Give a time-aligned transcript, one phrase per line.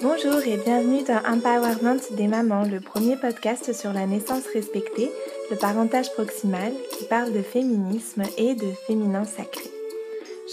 [0.00, 5.10] Bonjour et bienvenue dans Empowerment des mamans, le premier podcast sur la naissance respectée,
[5.50, 9.68] le parentage proximal qui parle de féminisme et de féminin sacré.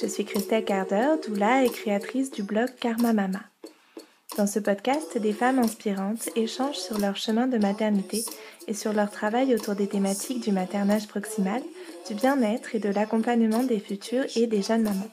[0.02, 3.42] Je suis Christelle Carder, doula et créatrice du blog Karma Mama.
[4.36, 8.26] Dans ce podcast, des femmes inspirantes échangent sur leur chemin de maternité
[8.68, 11.62] et sur leur travail autour des thématiques du maternage proximal,
[12.08, 15.12] du bien-être et de l'accompagnement des futures et des jeunes mamans.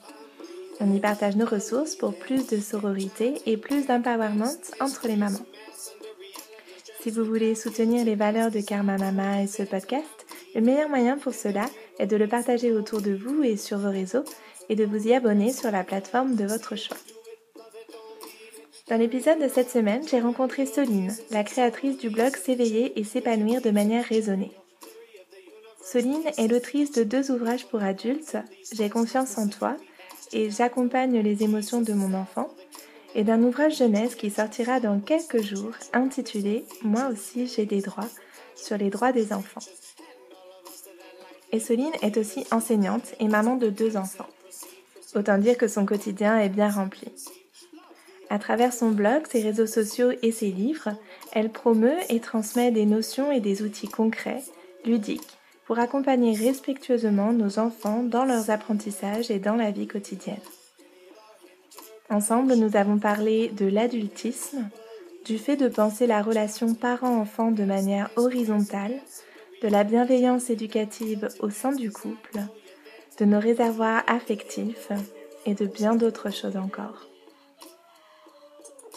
[0.85, 4.51] On y partage nos ressources pour plus de sororité et plus d'empowerment
[4.81, 5.45] entre les mamans.
[6.99, 10.25] Si vous voulez soutenir les valeurs de Karma Mama et ce podcast,
[10.55, 11.67] le meilleur moyen pour cela
[11.99, 14.25] est de le partager autour de vous et sur vos réseaux
[14.67, 16.97] et de vous y abonner sur la plateforme de votre choix.
[18.89, 23.61] Dans l'épisode de cette semaine, j'ai rencontré Soline, la créatrice du blog S'éveiller et s'épanouir
[23.61, 24.51] de manière raisonnée.
[25.81, 28.37] Soline est l'autrice de deux ouvrages pour adultes,
[28.73, 29.77] J'ai confiance en toi
[30.33, 32.49] et J'accompagne les émotions de mon enfant,
[33.15, 38.09] et d'un ouvrage jeunesse qui sortira dans quelques jours intitulé Moi aussi j'ai des droits
[38.55, 39.61] sur les droits des enfants.
[41.51, 44.27] Et Soline est aussi enseignante et maman de deux enfants.
[45.15, 47.07] Autant dire que son quotidien est bien rempli.
[48.31, 50.89] À travers son blog, ses réseaux sociaux et ses livres,
[51.33, 54.41] elle promeut et transmet des notions et des outils concrets,
[54.85, 60.37] ludiques, pour accompagner respectueusement nos enfants dans leurs apprentissages et dans la vie quotidienne.
[62.09, 64.69] Ensemble, nous avons parlé de l'adultisme,
[65.25, 68.99] du fait de penser la relation parent-enfant de manière horizontale,
[69.61, 72.39] de la bienveillance éducative au sein du couple,
[73.19, 74.89] de nos réservoirs affectifs
[75.45, 77.07] et de bien d'autres choses encore.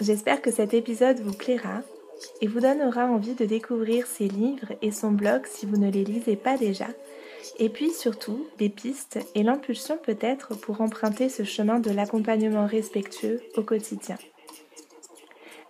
[0.01, 1.83] J'espère que cet épisode vous plaira
[2.41, 6.05] et vous donnera envie de découvrir ses livres et son blog si vous ne les
[6.05, 6.89] lisez pas déjà,
[7.59, 13.41] et puis surtout des pistes et l'impulsion peut-être pour emprunter ce chemin de l'accompagnement respectueux
[13.57, 14.17] au quotidien.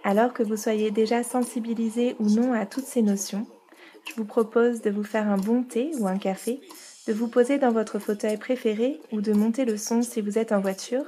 [0.05, 3.47] Alors que vous soyez déjà sensibilisé ou non à toutes ces notions,
[4.09, 6.61] je vous propose de vous faire un bon thé ou un café,
[7.09, 10.53] de vous poser dans votre fauteuil préféré ou de monter le son si vous êtes
[10.53, 11.05] en voiture,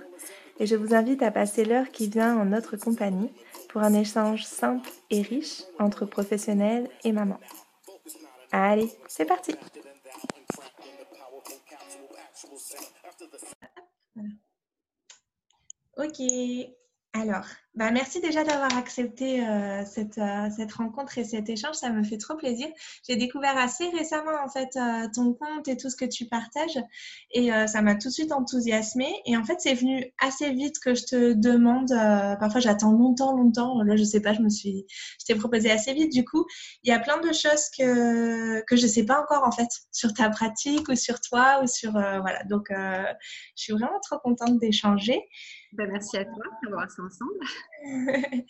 [0.59, 3.31] et je vous invite à passer l'heure qui vient en notre compagnie
[3.69, 7.41] pour un échange simple et riche entre professionnels et mamans.
[8.51, 9.55] Allez, c'est parti
[15.97, 16.23] Ok,
[17.13, 17.47] alors,
[17.79, 21.77] bah merci déjà d'avoir accepté euh, cette, euh, cette, rencontre et cet échange.
[21.77, 22.67] Ça me fait trop plaisir.
[23.09, 26.77] J'ai découvert assez récemment en fait euh, ton compte et tout ce que tu partages
[27.31, 29.13] et ça m'a tout de suite enthousiasmée.
[29.27, 31.91] Et en fait, c'est venu assez vite que je te demande.
[32.41, 33.81] parfois, j'attends longtemps, longtemps.
[33.83, 34.33] Là, je sais pas.
[34.33, 34.85] Je me suis,
[35.21, 36.11] je t'ai proposé assez vite.
[36.11, 36.47] Du coup,
[36.83, 40.13] il y a plein de choses que que je sais pas encore en fait sur
[40.13, 42.43] ta pratique ou sur toi ou sur voilà.
[42.45, 43.15] Donc, je
[43.55, 45.23] suis vraiment trop contente d'échanger.
[45.73, 47.39] Ben, merci à toi d'avoir ça ensemble.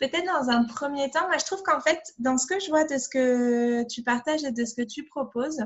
[0.00, 2.84] Peut-être dans un premier temps, moi je trouve qu'en fait, dans ce que je vois
[2.84, 5.60] de ce que tu partages et de ce que tu proposes,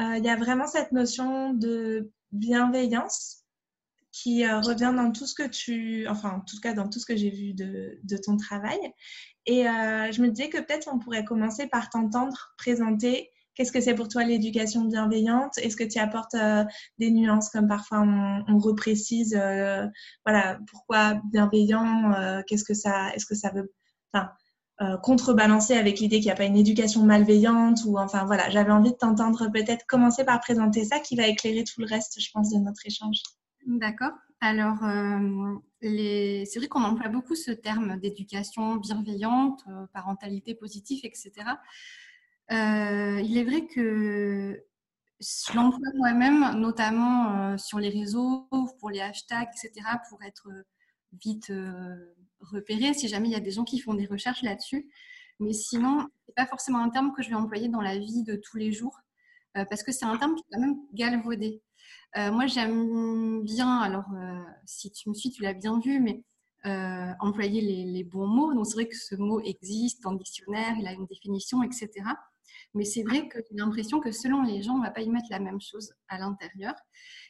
[0.00, 3.44] euh, il y a vraiment cette notion de bienveillance
[4.10, 7.06] qui euh, revient dans tout ce que tu, enfin en tout cas dans tout ce
[7.06, 8.78] que j'ai vu de, ton travail.
[9.46, 13.80] Et euh, je me disais que peut-être on pourrait commencer par t'entendre présenter Qu'est-ce que
[13.80, 15.58] c'est pour toi l'éducation bienveillante?
[15.58, 16.64] Est-ce que tu apportes euh,
[16.98, 19.86] des nuances comme parfois on, reprécise euh,
[20.24, 23.72] voilà pourquoi bienveillant euh, Qu'est-ce que ça Est-ce que ça veut
[24.12, 24.30] enfin,
[25.02, 28.90] contrebalancer avec l'idée qu'il n'y a pas une éducation malveillante ou enfin voilà j'avais envie
[28.90, 32.50] de t'entendre peut-être commencer par présenter ça qui va éclairer tout le reste je pense
[32.50, 33.18] de notre échange.
[33.66, 34.12] D'accord.
[34.40, 34.78] Alors
[35.80, 41.32] c'est vrai qu'on emploie beaucoup ce terme d'éducation bienveillante, parentalité positive, etc.
[42.50, 44.62] Euh, il est vrai que
[45.20, 48.48] je l'emploie moi-même, notamment euh, sur les réseaux,
[48.80, 50.48] pour les hashtags, etc., pour être
[51.24, 54.90] vite euh, repéré si jamais il y a des gens qui font des recherches là-dessus.
[55.38, 58.22] Mais sinon, ce n'est pas forcément un terme que je vais employer dans la vie
[58.24, 58.98] de tous les jours,
[59.54, 61.62] parce que c'est un terme qui est quand même galvaudé.
[62.16, 64.06] moi, j'aime bien, alors
[64.66, 66.22] si tu me suis, tu l'as bien vu, mais
[67.20, 68.54] employer les, bons mots.
[68.54, 71.90] Donc, c'est vrai que ce mot existe dans le dictionnaire, il a une définition, etc.
[72.74, 75.08] Mais c'est vrai que j'ai l'impression que selon les gens, on ne va pas y
[75.08, 76.74] mettre la même chose à l'intérieur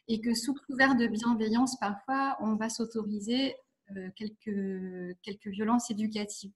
[0.08, 3.56] et que sous couvert de bienveillance, parfois, on va s'autoriser
[3.96, 6.52] euh, quelques, quelques violences éducatives.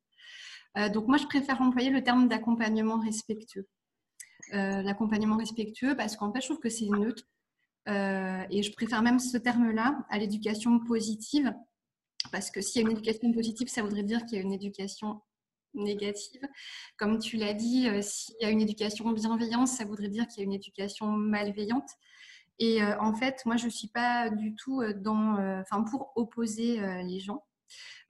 [0.78, 3.66] Euh, donc moi, je préfère employer le terme d'accompagnement respectueux.
[4.52, 7.24] Euh, l'accompagnement respectueux parce qu'en fait, je trouve que c'est neutre.
[8.50, 11.52] et je préfère même ce terme-là à l'éducation positive
[12.32, 14.52] parce que s'il y a une éducation positive, ça voudrait dire qu'il y a une
[14.52, 15.20] éducation
[15.76, 16.43] négative.
[16.96, 20.38] Comme tu l'as dit, euh, s'il y a une éducation bienveillante, ça voudrait dire qu'il
[20.38, 21.90] y a une éducation malveillante.
[22.58, 26.81] Et euh, en fait, moi, je ne suis pas du tout euh, dans, pour opposer
[27.05, 27.44] les gens.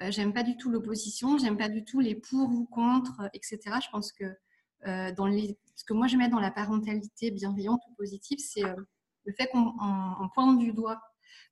[0.01, 3.59] j'aime pas du tout l'opposition, j'aime pas du tout les pour ou contre, etc.
[3.83, 4.25] Je pense que
[5.13, 9.33] dans les, ce que moi je mets dans la parentalité bienveillante ou positive, c'est le
[9.33, 11.01] fait qu'on pointe du doigt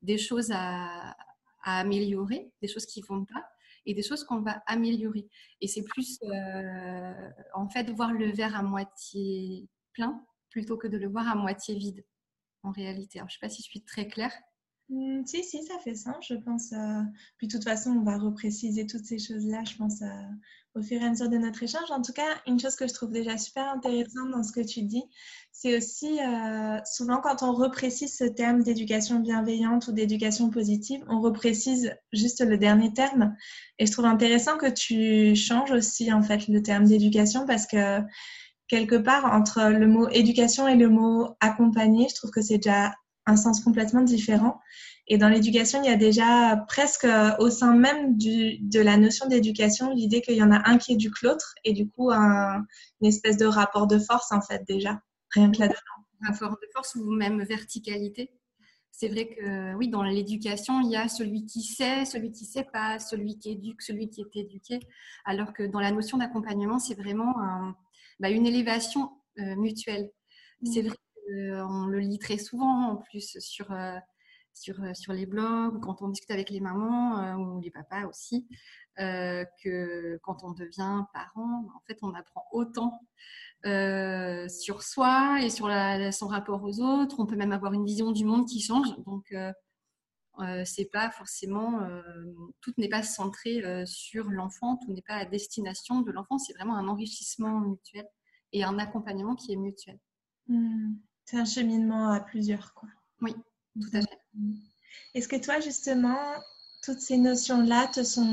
[0.03, 1.17] des choses à,
[1.65, 3.45] à améliorer, des choses qui ne vont pas
[3.87, 5.29] et des choses qu'on va améliorer.
[5.61, 10.97] Et c'est plus, euh, en fait, voir le verre à moitié plein plutôt que de
[10.97, 12.05] le voir à moitié vide,
[12.63, 13.19] en réalité.
[13.19, 14.33] je ne sais pas si je suis très claire.
[14.89, 16.73] Mmh, si, si, ça fait sens, je pense.
[16.73, 17.03] Euh,
[17.39, 20.07] puis de toute façon, on va repréciser toutes ces choses-là, je pense, euh,
[20.75, 21.91] au fur et à mesure de notre échange.
[21.91, 24.83] En tout cas, une chose que je trouve déjà super intéressante dans ce que tu
[24.83, 25.05] dis,
[25.53, 31.21] c'est aussi euh, souvent quand on reprécise ce terme d'éducation bienveillante ou d'éducation positive, on
[31.21, 33.37] reprécise juste le dernier terme.
[33.79, 38.01] Et je trouve intéressant que tu changes aussi, en fait, le terme d'éducation parce que
[38.67, 42.95] quelque part, entre le mot éducation et le mot accompagner, je trouve que c'est déjà
[43.27, 44.61] un sens complètement différent.
[45.07, 47.07] Et dans l'éducation, il y a déjà presque
[47.39, 50.95] au sein même du, de la notion d'éducation l'idée qu'il y en a un qui
[50.95, 52.65] éduque l'autre et du coup un,
[53.03, 55.79] une espèce de rapport de force en fait déjà, rien que là-dedans.
[56.23, 58.31] Rapport de force ou même verticalité.
[58.93, 62.49] C'est vrai que oui, dans l'éducation, il y a celui qui sait, celui qui ne
[62.49, 64.79] sait pas, celui qui éduque, celui qui est éduqué.
[65.27, 67.35] Alors que dans la notion d'accompagnement, c'est vraiment
[68.21, 70.11] bah, une élévation euh, mutuelle.
[70.63, 70.87] C'est mmh.
[70.87, 70.97] vrai
[71.67, 73.97] on le lit très souvent en plus sur, euh,
[74.55, 78.07] sur, euh, sur les blogs, quand on discute avec les mamans euh, ou les papas
[78.07, 78.49] aussi,
[78.97, 83.01] que quand on devient parent, en fait, on apprend autant
[83.65, 85.69] sur soi et sur
[86.13, 87.19] son rapport aux autres.
[87.19, 88.87] On peut même avoir une vision du monde qui change.
[89.05, 89.35] Donc,
[90.65, 91.81] c'est pas forcément,
[92.61, 96.39] tout n'est pas centré sur l'enfant, tout n'est pas à destination de l'enfant.
[96.39, 98.07] C'est vraiment un enrichissement mutuel
[98.53, 99.99] et un accompagnement qui est mutuel.
[100.47, 100.95] Mmh.
[101.25, 102.89] C'est un cheminement à plusieurs, quoi.
[103.21, 103.35] Oui,
[103.81, 104.19] tout à fait.
[105.15, 106.19] Est-ce que toi, justement,
[106.83, 108.25] toutes ces notions-là te sont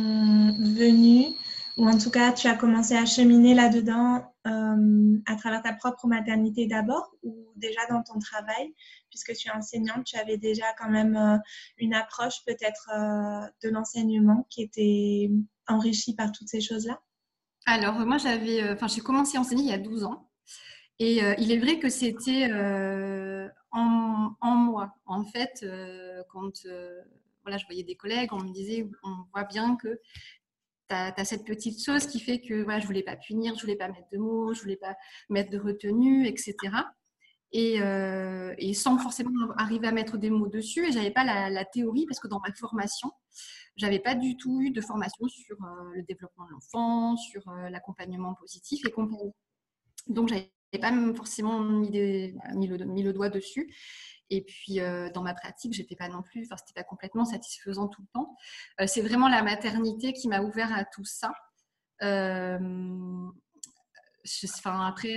[0.60, 1.36] venues,
[1.78, 6.08] ou en tout cas, tu as commencé à cheminer là-dedans euh, à travers ta propre
[6.08, 8.74] maternité d'abord, ou déjà dans ton travail,
[9.10, 11.38] puisque tu es enseignante, tu avais déjà quand même euh,
[11.78, 15.32] une approche peut-être euh, de l'enseignement qui était
[15.68, 17.00] enrichie par toutes ces choses-là?
[17.66, 20.28] Alors, moi, j'avais, enfin, j'ai commencé à enseigner il y a 12 ans.
[21.00, 22.48] Et il est vrai que c'était
[23.74, 24.96] euh, en, moi.
[25.06, 26.66] En fait, euh, quand
[27.44, 30.00] voilà, je voyais des collègues, on me disait, on voit bien que
[30.90, 33.62] tu as, cette petite chose qui fait que voilà, je voulais pas punir, je ne
[33.62, 34.96] voulais pas mettre de mots, je ne voulais pas
[35.30, 36.56] mettre de retenue, etc.
[37.54, 40.88] Et, sans forcément arriver à mettre des mots dessus.
[40.88, 43.12] Et je n'avais pas la, la, théorie parce que dans ma formation,
[43.76, 45.58] j'avais pas du tout eu de formation sur
[45.94, 49.32] le développement de l'enfant, sur l'accompagnement positif et compagnie.
[50.08, 53.74] Donc, j'avais pas forcément mis, le, doigt dessus.
[54.30, 57.88] Et puis, euh, dans ma pratique, j'étais pas non plus, enfin, c'était pas complètement satisfaisant
[57.90, 58.38] tout le temps.
[58.80, 61.34] Euh, c'est vraiment la maternité qui m'a ouvert à tout ça.
[62.02, 62.58] Euh,
[64.46, 65.16] enfin, après,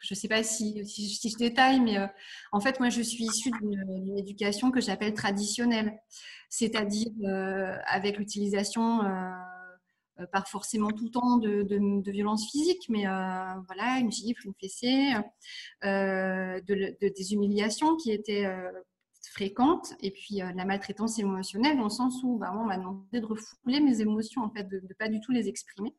[0.00, 1.96] je sais pas si, si, je détaille, mais
[2.50, 5.96] en fait, moi, je suis issue d'une éducation que j'appelle traditionnelle,
[6.50, 7.12] c'est-à-dire
[7.86, 9.02] avec l'utilisation
[10.32, 15.12] pas forcément tout le temps de, violence physique, mais euh, voilà, une gifle, une fessée,
[15.84, 18.46] euh, de, des humiliations qui étaient
[19.32, 23.26] fréquentes, et puis la maltraitance émotionnelle, dans le sens où bah, on m'a demandé de
[23.26, 25.94] refouler mes émotions, en fait, de ne pas du tout les exprimer.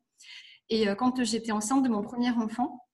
[0.70, 2.84] Et quand j'étais enceinte de mon premier enfant,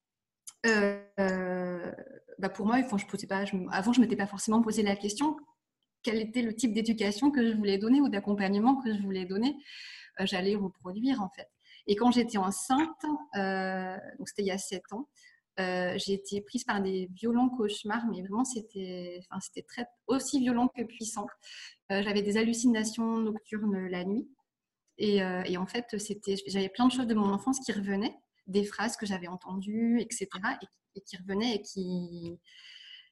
[0.63, 4.97] bah pour moi, enfin, je posais pas, avant, je ne m'étais pas forcément posé la
[4.97, 5.37] question
[6.05, 9.57] quel était le type d'éducation que je voulais donner ou d'accompagnement que je voulais donner.
[10.21, 11.49] Euh, j'allais reproduire en fait.
[11.87, 13.05] Et quand j'étais enceinte,
[13.37, 15.09] euh, donc c'était il y a sept ans,
[15.61, 20.41] euh, j'ai été prise par des violents cauchemars, mais vraiment c'était, enfin, c'était très aussi
[20.41, 21.27] violent que puissant.
[21.91, 24.29] j'avais des hallucinations nocturnes la nuit,
[24.99, 28.17] et, et en fait c'était, j'avais plein de choses de mon enfance qui revenaient,
[28.47, 30.29] des phrases que j'avais entendues, etc.,
[30.97, 32.39] et, qui revenaient et qui,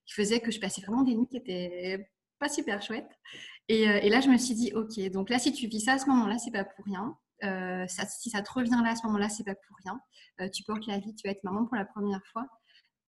[0.06, 3.18] qui faisaient que je passais vraiment des nuits qui étaient pas super chouettes.
[3.70, 5.98] Euh, et, là, je me suis dit, ok, donc là, si tu vis ça à
[5.98, 7.16] ce moment-là, c'est pas pour rien.
[7.44, 10.00] Euh, si ça te revient là à ce moment-là, c'est pas pour rien.
[10.40, 12.46] Euh, tu portes la vie, tu vas être maman pour la première fois.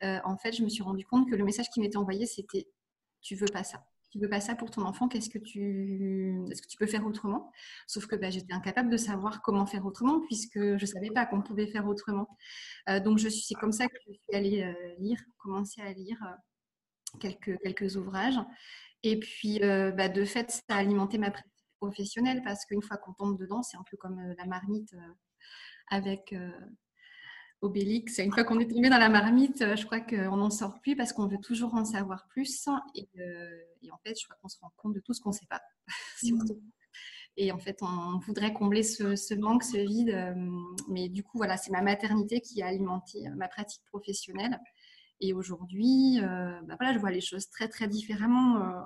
[0.03, 2.67] en fait, je me suis rendu compte que le message qui m'était envoyé, c'était
[3.23, 3.85] tu veux pas ça.
[4.11, 5.09] Tu veux pas ça pour ton enfant.
[5.09, 7.51] Qu'est-ce que tu, est-ce que tu peux faire autrement?
[7.87, 11.43] Sauf que bah, j'étais incapable de savoir comment faire autrement puisque je savais pas qu'on
[11.43, 12.29] pouvait faire autrement.
[13.05, 16.19] donc je suis, c'est comme ça que je suis allée lire, commencer à lire
[17.21, 18.39] quelques quelques ouvrages.
[19.05, 22.97] Et puis, euh, bah, de fait, ça a alimenté ma pratique professionnelle parce qu'une fois
[22.97, 25.13] qu'on tombe dedans, c'est un peu comme euh, la marmite euh,
[25.91, 26.35] avec
[27.61, 28.17] Obélix.
[28.19, 31.13] Une fois qu'on est tombé dans la marmite, je crois qu'on n'en sort plus parce
[31.13, 32.67] qu'on veut toujours en savoir plus.
[32.95, 33.07] Et,
[33.93, 35.61] en fait, je crois qu'on se rend compte de tout ce qu'on ne sait pas.
[37.37, 40.35] Et en fait, on voudrait combler ce, manque, ce vide.
[40.89, 44.59] mais du coup, voilà, c'est ma maternité qui a alimenté ma pratique professionnelle.
[45.21, 48.85] Et aujourd'hui, bah voilà, je vois les choses très, très différemment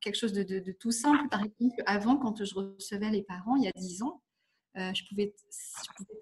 [0.00, 1.28] quelque chose de, tout simple.
[1.28, 4.22] Par exemple, avant, quand je recevais les parents, il y a 10 ans,
[4.78, 5.34] euh, je, pouvais,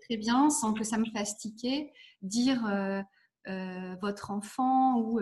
[0.03, 3.01] très bien, sans que ça me fasse tiquer, dire euh,
[3.49, 5.21] euh, votre enfant ou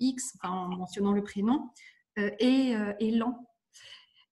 [0.00, 1.70] X, en mentionnant le prénom,
[2.16, 3.46] est, lent.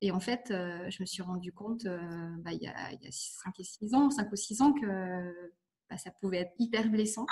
[0.00, 3.94] Et en fait, je me suis rendu compte bah, il, y a, 5 et 6
[3.94, 5.52] ans, 5 ou 6 ans que
[5.88, 7.26] bah, ça pouvait être hyper blessant.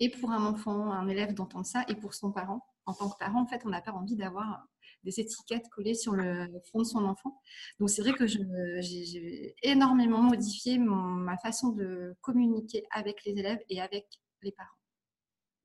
[0.00, 2.66] Et pour un enfant, un élève d'entendre ça, et pour son parent.
[2.86, 4.66] En tant que parent, en fait, on n'a pas envie d'avoir
[5.04, 7.40] des étiquettes collées sur le front de son enfant.
[7.78, 13.80] Donc c'est vrai que j'ai énormément modifié ma façon de communiquer avec les élèves et
[13.80, 14.06] avec
[14.42, 14.68] les parents.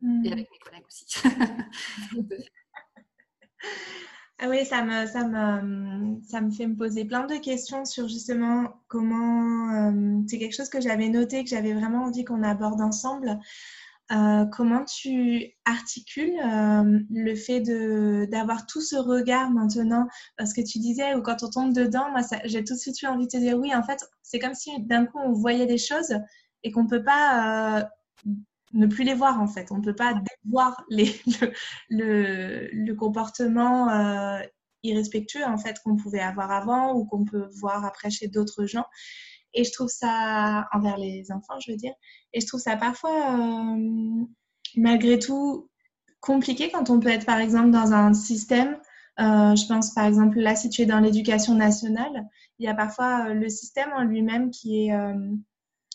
[0.02, 0.34] Et hmm.
[0.34, 1.06] avec mes collègues aussi.
[4.40, 8.08] ah oui, ça me, ça, me, ça me fait me poser plein de questions sur
[8.08, 9.74] justement comment...
[9.74, 13.40] Euh, c'est quelque chose que j'avais noté, que j'avais vraiment envie qu'on aborde ensemble.
[14.12, 17.62] Euh, comment tu articules euh, le fait
[18.28, 20.08] d'avoir tout ce regard maintenant?
[20.38, 23.06] Parce que tu disais, ou quand on tombe dedans, moi, j'ai tout de suite eu
[23.06, 25.78] envie de te dire, oui, en fait, c'est comme si d'un coup, on voyait des
[25.78, 26.16] choses
[26.64, 27.84] et qu'on ne peut pas euh,
[28.74, 29.72] ne plus les voir, en fait.
[29.72, 31.14] On ne peut pas dévoir les,
[31.90, 34.40] le, le, comportement
[34.82, 38.86] irrespectueux, en fait, qu'on pouvait avoir avant ou qu'on peut voir après chez d'autres gens.
[39.54, 41.94] Et je trouve ça, envers les enfants, je veux dire,
[42.34, 44.26] et je trouve ça parfois, euh,
[44.76, 45.70] malgré tout,
[46.20, 48.78] compliqué quand on peut être, par exemple, dans un système.
[49.20, 52.28] Euh, je pense, par exemple, là, si tu es dans l'éducation nationale,
[52.60, 54.94] il y a parfois euh, le système en lui-même qui est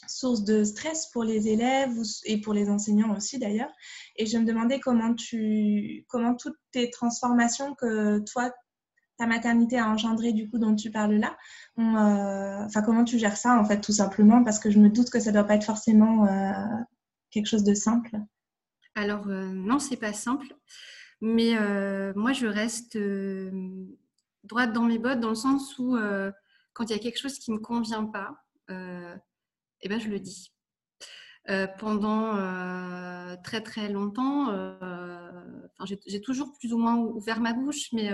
[0.06, 3.72] source de stress pour les élèves et pour les enseignants aussi d'ailleurs.
[4.16, 8.50] Et je me demandais comment tu, comment toutes tes transformations que toi
[9.16, 11.36] ta maternité a engendré du coup dont tu parles là
[11.78, 14.42] euh, Enfin, comment tu gères ça en fait tout simplement?
[14.42, 16.52] Parce que je me doute que ça doit pas être forcément euh,
[17.30, 18.16] quelque chose de simple.
[18.94, 20.54] Alors euh, non, c'est pas simple,
[21.20, 21.54] mais
[22.14, 22.98] moi je reste
[24.44, 25.96] droite dans mes bottes dans le sens où
[26.72, 28.36] quand il y a quelque chose qui me convient pas,
[28.68, 30.52] eh ben je le dis.
[31.78, 32.32] pendant
[33.42, 34.50] très très longtemps,
[35.86, 38.10] j'ai toujours plus ou moins ouvert ma bouche, mais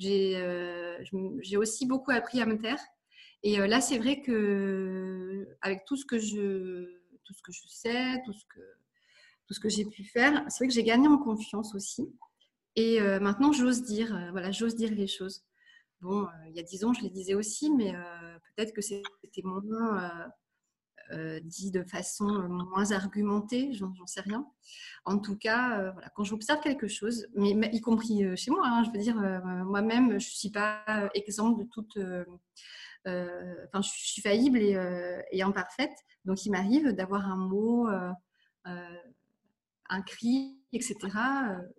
[0.00, 2.80] j'ai aussi beaucoup appris à me taire.
[3.42, 7.62] Et euh, là, c'est vrai que avec tout ce que je, tout ce que je
[7.68, 8.60] sais, tout ce que,
[9.46, 12.08] tout ce que j'ai pu faire, c'est vrai que j'ai gagné en confiance aussi.
[12.76, 15.44] Et euh, maintenant, j'ose dire, voilà, j'ose dire les choses.
[16.00, 17.92] Bon, il y a dix ans, je les disais aussi, mais
[18.56, 20.30] peut-être que c'était moins
[21.12, 24.46] euh, dit de façon moins argumentée, j'en sais rien.
[25.04, 28.84] En tout cas, euh, quand j'observe quelque chose, mais, y compris euh, chez moi, hein,
[28.84, 29.16] je veux dire,
[29.64, 31.98] moi-même, je ne suis pas exemple de toute...
[33.06, 37.88] Enfin, je suis faillible et, imparfaite, donc il m'arrive d'avoir un mot,
[38.64, 40.96] un cri, etc.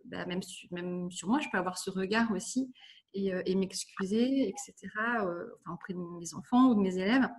[0.06, 2.74] Bah, même, sur moi, je peux avoir ce regard aussi
[3.14, 4.74] et, et m'excuser, etc.
[4.98, 7.30] enfin, auprès de mes enfants ou de mes élèves.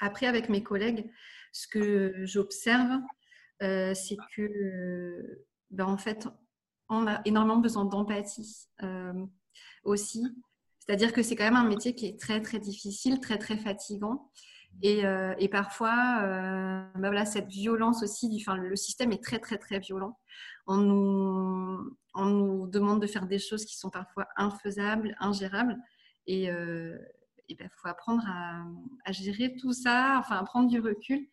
[0.00, 1.10] Après, avec mes collègues,
[1.52, 3.00] ce que j'observe,
[3.62, 6.28] euh, c'est que, ben, en fait,
[6.88, 9.26] on a énormément besoin d'empathie euh,
[9.84, 10.24] aussi.
[10.78, 14.30] C'est-à-dire que c'est quand même un métier qui est très, très difficile, très, très fatigant.
[14.82, 19.80] Et, euh, parfois, ben voilà, cette violence aussi, du, le système est très, très, très
[19.80, 20.18] violent.
[20.66, 25.76] On nous, on nous demande de faire des choses qui sont parfois infaisables, ingérables.
[26.26, 26.48] Et,
[27.48, 31.28] il ben, faut apprendre à, gérer tout ça, enfin prendre du recul.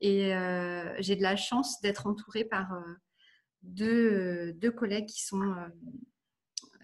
[0.00, 2.94] Et euh, j'ai de la chance d'être entourée par euh,
[3.62, 5.54] deux, collègues qui sont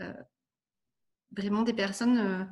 [0.01, 0.13] euh,
[1.37, 2.49] vraiment des personnes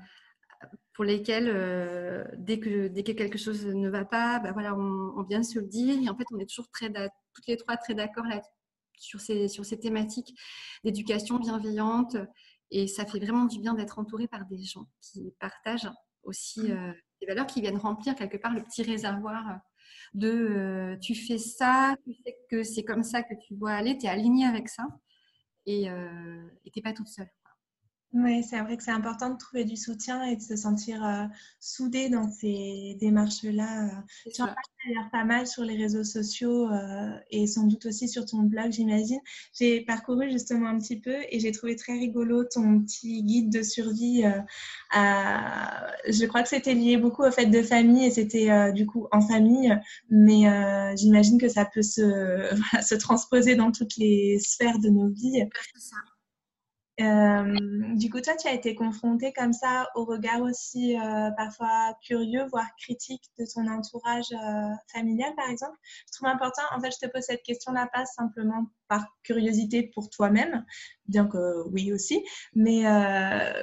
[0.95, 5.43] pour lesquelles, dès, que, dès que quelque chose ne va pas, ben voilà, on, vient
[5.43, 6.01] se le dire.
[6.03, 8.27] Et en fait, on est toujours toutes les trois très d'accord
[8.99, 10.35] sur ces, sur ces thématiques
[10.85, 12.17] d'éducation bienveillante.
[12.71, 15.91] Et ça fait vraiment du bien d'être entouré par des gens qui partagent
[16.25, 19.55] aussi euh, des valeurs qui viennent remplir quelque part le petit réservoir euh,
[20.15, 23.97] de euh, tu fais ça, tu sais que c'est comme ça que tu dois aller,
[23.97, 24.85] tu es aligné avec ça
[25.67, 27.31] et tu n'es pas toute seule.
[28.15, 31.25] Oui, c'est vrai que c'est important de trouver du soutien et de se sentir euh,
[31.61, 33.87] soudé dans ces démarches-là.
[33.87, 34.31] Euh.
[34.35, 38.11] Tu en parles d'ailleurs pas mal sur les réseaux sociaux euh, et sans doute aussi
[38.11, 39.21] sur ton blog, j'imagine.
[39.59, 43.63] J'ai parcouru justement un petit peu et j'ai trouvé très rigolo ton petit guide de
[43.63, 44.25] survie.
[44.93, 49.23] Je crois que c'était lié beaucoup au fait de famille et c'était du coup en
[49.23, 49.75] famille,
[50.11, 52.03] mais j'imagine que ça peut se,
[52.83, 55.45] se transposer dans toutes les sphères de nos vies.
[55.73, 55.97] C'est ça.
[57.01, 61.97] Euh, du coup, toi, tu as été confrontée comme ça au regard aussi euh, parfois
[62.03, 65.77] curieux, voire critique de ton entourage euh, familial, par exemple?
[66.07, 70.11] Je trouve important, en fait, je te pose cette question-là pas simplement par curiosité pour
[70.11, 70.67] toi-même,
[71.09, 72.23] bien que oui aussi,
[72.55, 72.83] mais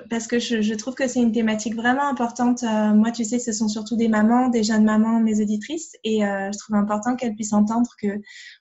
[0.09, 2.63] parce que je, trouve que c'est une thématique vraiment importante.
[2.63, 6.57] moi, tu sais, ce sont surtout des mamans, des jeunes mamans, mes auditrices, et je
[6.57, 8.07] trouve important qu'elles puissent entendre que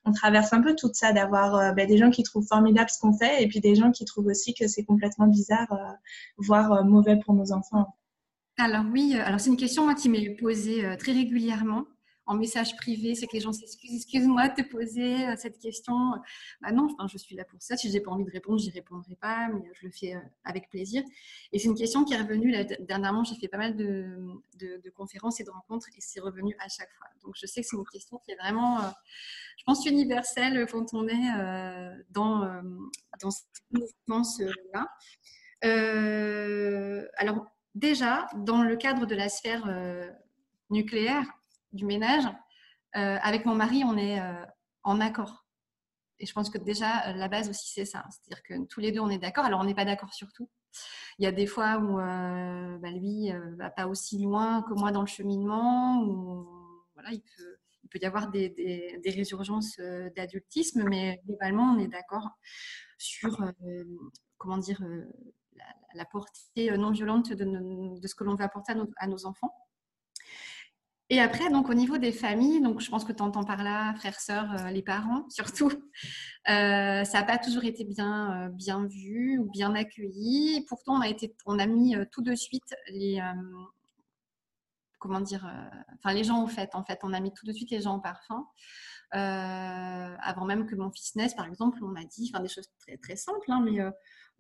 [0.04, 3.16] on traverse un peu tout ça, d'avoir ben, des gens qui trouvent formidable ce qu'on
[3.16, 5.92] fait, et puis des gens qui trouvent aussi que c'est complètement bizarre, euh,
[6.36, 7.96] voire euh, mauvais pour nos enfants.
[8.58, 11.84] Alors oui, euh, alors c'est une question moi qui m'est posée très régulièrement
[12.28, 16.12] en message privé, c'est que les gens s'excusent, excuse-moi de te poser cette question.
[16.60, 17.74] Bah non, je suis là pour ça.
[17.78, 20.68] Si je n'ai pas envie de répondre, j'y répondrai pas, mais je le fais avec
[20.68, 21.02] plaisir.
[21.52, 23.24] Et c'est une question qui est revenue dernièrement.
[23.24, 24.36] J'ai fait pas mal de,
[24.94, 27.06] conférences et de rencontres et c'est revenu à chaque fois.
[27.22, 28.78] Donc je sais que c'est une question qui est vraiment,
[29.56, 32.62] je pense, universelle quand on est dans,
[33.22, 34.86] dans cette mouvement-là.
[37.16, 39.66] alors déjà, dans le cadre de la sphère
[40.68, 41.24] nucléaire,
[41.72, 42.24] du ménage,
[42.96, 44.44] euh, avec mon mari, on est euh,
[44.82, 45.46] en accord.
[46.20, 48.04] Et je pense que déjà, euh, la base aussi, c'est ça.
[48.10, 49.44] C'est-à-dire que tous les deux, on est d'accord.
[49.44, 50.50] Alors, on n'est pas d'accord sur tout.
[51.18, 54.92] Il y a des fois où bah, lui ne va pas aussi loin que moi
[54.92, 56.46] dans le cheminement, où
[56.94, 57.22] voilà, il,
[57.90, 59.80] peut, y avoir des, résurgences
[60.14, 62.28] d'adultisme, mais globalement, on est d'accord
[62.98, 63.52] sur
[64.36, 64.80] comment dire,
[65.94, 69.67] la, portée non violente de ce que l'on veut apporter à nos enfants.
[71.10, 73.94] Et après, donc au niveau des familles, donc je pense que tu entends par là,
[73.94, 78.86] frères, sœurs, euh, les parents surtout, euh, ça n'a pas toujours été bien, euh, bien
[78.86, 80.66] vu ou bien accueilli.
[80.68, 83.22] Pourtant, on a, été, on a mis tout de suite les,
[84.98, 85.50] comment dire,
[85.94, 86.74] enfin les gens au fait.
[86.74, 88.46] En fait, on a mis tout de suite les gens au parfum.
[89.12, 92.98] avant même que mon fils naisse, par exemple, on m'a dit, enfin des choses très
[92.98, 93.78] très simples, hein, mais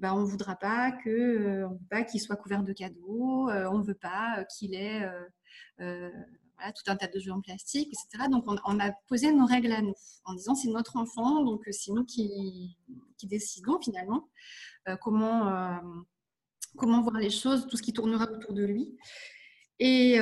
[0.00, 4.74] ben, on ne voudra pas qu'il soit couvert de cadeaux, on ne veut pas qu'il
[4.74, 5.08] ait
[6.74, 8.28] tout un tas de jeux en plastique, etc.
[8.30, 9.94] Donc, on, a posé nos règles à nous
[10.24, 12.76] en disant c'est notre enfant, donc euh, c'est nous qui,
[13.24, 14.28] décidons finalement
[14.88, 15.78] euh, comment, euh,
[16.76, 18.96] comment voir les choses, tout ce qui tournera autour de lui.
[19.80, 20.18] Et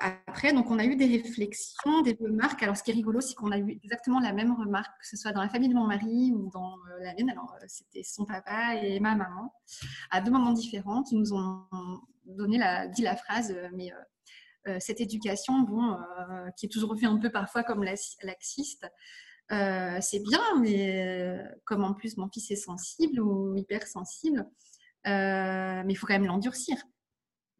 [0.00, 2.60] après, donc, on a eu des réflexions, des remarques.
[2.64, 5.16] Alors, ce qui est rigolo, c'est qu'on a eu exactement la même remarque, que ce
[5.16, 7.30] soit dans la famille de mon mari ou dans la mienne.
[7.30, 9.54] Alors, c'était son papa et ma maman,
[10.10, 11.66] à deux moments différents, qui nous ont
[12.26, 13.92] donné la, dit la phrase, mais
[14.78, 18.86] cette éducation, bon, euh, qui est toujours vue un peu parfois comme laxiste,
[19.52, 24.46] euh, c'est bien, mais comme en plus mon fils est sensible ou hypersensible,
[25.04, 26.76] mais il faut quand même l'endurcir.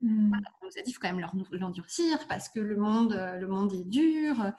[0.02, 0.32] Hmm.
[0.62, 3.72] on nous a dit qu'il faut quand même l'endurcir parce que le monde, le monde
[3.74, 4.52] est dur.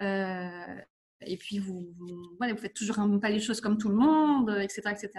[0.00, 4.50] et puis, vous, vous, voilà, vous faites toujours pas les choses comme tout le monde,
[4.60, 5.10] etc., etc.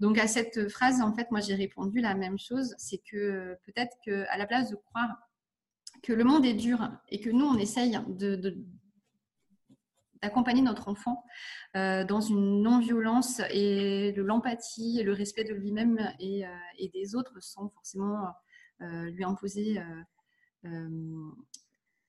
[0.00, 2.74] Donc, à cette phrase, en fait, moi, j'ai répondu la même chose.
[2.76, 5.27] C'est que peut-être qu'à la place de croire
[6.02, 7.98] que le monde est dur et que nous, on essaye
[10.22, 11.24] d'accompagner notre enfant
[11.76, 17.14] euh, dans une non-violence et de l'empathie et le respect de lui-même et, euh, des
[17.14, 18.28] autres sans forcément
[18.80, 19.80] euh, lui imposer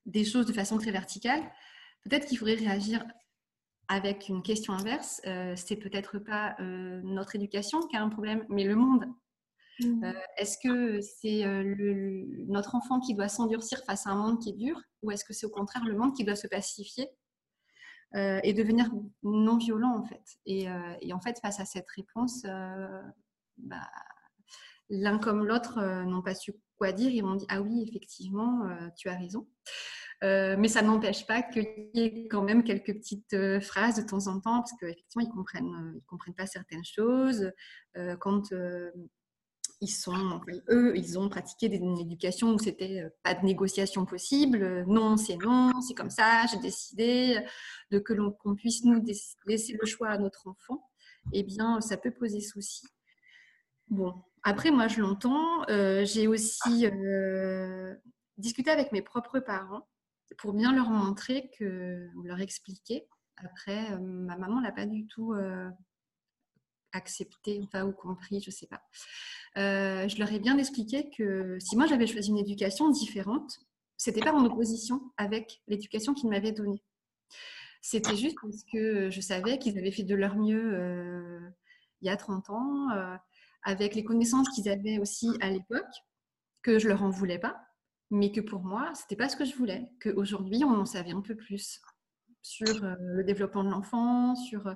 [0.06, 1.42] des choses de façon très verticale.
[2.04, 3.06] Peut-être qu'il faudrait réagir
[3.88, 5.22] avec une question inverse.
[5.56, 9.06] c'est peut-être pas notre éducation qui a un problème, mais le monde
[9.80, 10.04] Mmh.
[10.04, 11.76] Euh, est-ce que c'est euh,
[12.48, 15.34] notre enfant qui doit s'endurcir face à un monde qui est dur ou est-ce que
[15.34, 17.10] c'est au contraire le monde qui doit se pacifier
[18.16, 18.92] euh, et devenir
[19.24, 20.24] non violent en fait?
[20.46, 20.68] Et,
[21.14, 22.44] en fait face à cette réponse,
[23.58, 23.88] bah,
[24.90, 27.12] l'un comme l'autre n'ont pas su quoi dire.
[27.12, 29.48] Ils m'ont dit ah oui effectivement tu as raison.
[30.22, 34.42] mais ça n'empêche pas qu'il y ait quand même quelques petites phrases de temps en
[34.42, 37.50] temps, parce qu'effectivement, ils ne comprennent, comprennent pas certaines choses.
[38.20, 38.52] quand
[39.82, 44.62] ils sont, eux, ils ont pratiqué une éducation où c'était euh, pas de négociation possible.
[44.62, 46.46] Euh, non, c'est non, c'est comme ça.
[46.48, 47.50] J'ai décidé euh,
[47.92, 49.02] de que l'on qu'on puisse nous
[49.46, 50.90] laisser le choix à notre enfant.
[51.32, 52.88] Eh bien, ça peut poser souci.
[53.88, 54.14] Bon,
[54.44, 55.66] après, moi, je l'entends.
[56.06, 56.88] j'ai aussi
[58.38, 59.88] discuté avec mes propres parents
[60.38, 63.08] pour bien leur montrer que, ou leur expliquer.
[63.38, 65.34] Après, ma maman l'a pas du tout
[66.94, 68.82] accepté, enfin, ou compris, je sais pas.
[69.58, 73.60] Euh, je leur ai bien expliqué que si moi j'avais choisi une éducation différente,
[73.98, 76.82] c'était pas en opposition avec l'éducation qu'ils m'avaient donnée.
[77.82, 81.40] C'était juste parce que je savais qu'ils avaient fait de leur mieux euh,
[82.02, 83.16] il y a 30 ans, euh,
[83.64, 85.86] avec les connaissances qu'ils avaient aussi à l'époque,
[86.62, 87.60] que je leur en voulais pas,
[88.12, 89.90] mais que pour moi, c'était pas ce que je voulais.
[90.02, 91.82] Qu'aujourd'hui, on en savait un peu plus
[92.42, 94.74] sur le développement de l'enfant, sur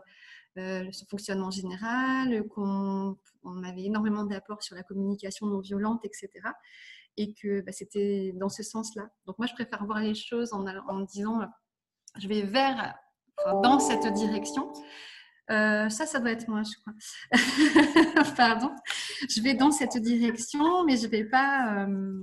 [0.56, 6.30] son fonctionnement général, qu'on on avait énormément d'apports sur la communication non violente, etc.
[7.18, 9.10] Et que bah, c'était dans ce sens-là.
[9.26, 11.42] Donc moi, je préfère voir les choses en, disant,
[12.18, 12.96] je vais vers,
[13.62, 14.72] dans cette direction.
[15.52, 18.34] Euh, ça, ça doit être moi, je crois.
[18.38, 18.72] Pardon.
[19.30, 21.86] Je vais dans cette direction, mais je vais pas.
[21.86, 22.22] Euh,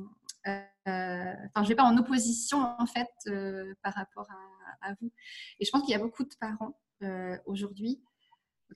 [0.88, 3.09] euh, enfin, je vais pas en opposition en fait
[3.83, 4.27] par rapport
[4.81, 5.12] à, vous.
[5.59, 6.79] Et je pense qu'il y a beaucoup de parents
[7.47, 8.03] aujourd'hui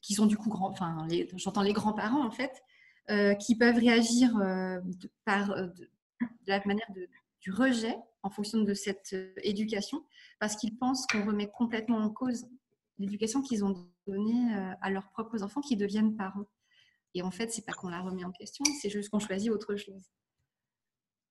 [0.02, 0.70] qui sont du coup grands.
[0.70, 2.62] Enfin, j'entends les grands-parents en fait,
[3.38, 4.32] qui peuvent réagir
[5.24, 5.90] par de,
[6.46, 6.90] la manière
[7.40, 10.04] du rejet en fonction de cette éducation,
[10.40, 12.46] parce qu'ils pensent qu'on remet complètement en cause
[12.98, 16.46] l'éducation qu'ils ont donnée euh, à leurs propres enfants qui deviennent parents.
[17.14, 19.76] Et en fait, c'est pas qu'on la remet en question, c'est juste qu'on choisit autre
[19.76, 20.10] chose.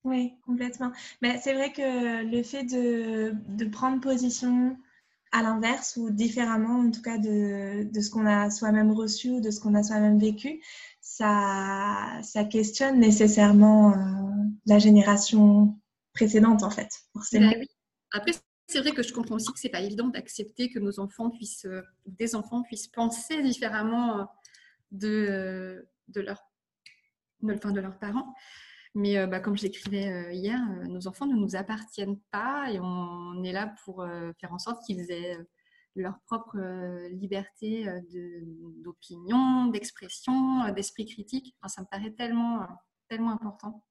[0.04, 0.92] Oui, complètement.
[1.22, 4.78] Mais c'est vrai que le fait de prendre position
[5.34, 9.50] à l'inverse ou différemment, en tout cas de, ce qu'on a soi-même reçu ou de
[9.50, 10.62] ce qu'on a soi-même vécu,
[11.02, 13.96] ça, questionne nécessairement euh,
[14.68, 15.76] la génération
[16.14, 16.90] précédente, en fait.
[17.32, 17.66] Ben
[18.14, 18.34] Après,
[18.68, 21.66] c'est vrai que je comprends aussi que c'est pas évident d'accepter que nos enfants puissent,
[21.66, 24.24] euh, des enfants puissent penser différemment euh,
[24.92, 26.44] de, de, leur,
[27.42, 28.36] de, de leurs parents.
[28.96, 33.44] Mais euh, bah, comme je l'écrivais hier, nos enfants ne nous appartiennent pas et on
[33.44, 34.06] est là pour
[34.40, 35.38] faire en sorte qu'ils aient
[35.96, 36.58] leur propre
[37.10, 37.88] liberté
[38.84, 41.56] d'opinion, d'expression, d'esprit critique.
[41.68, 42.68] ça me paraît tellement,
[43.10, 43.84] tellement important.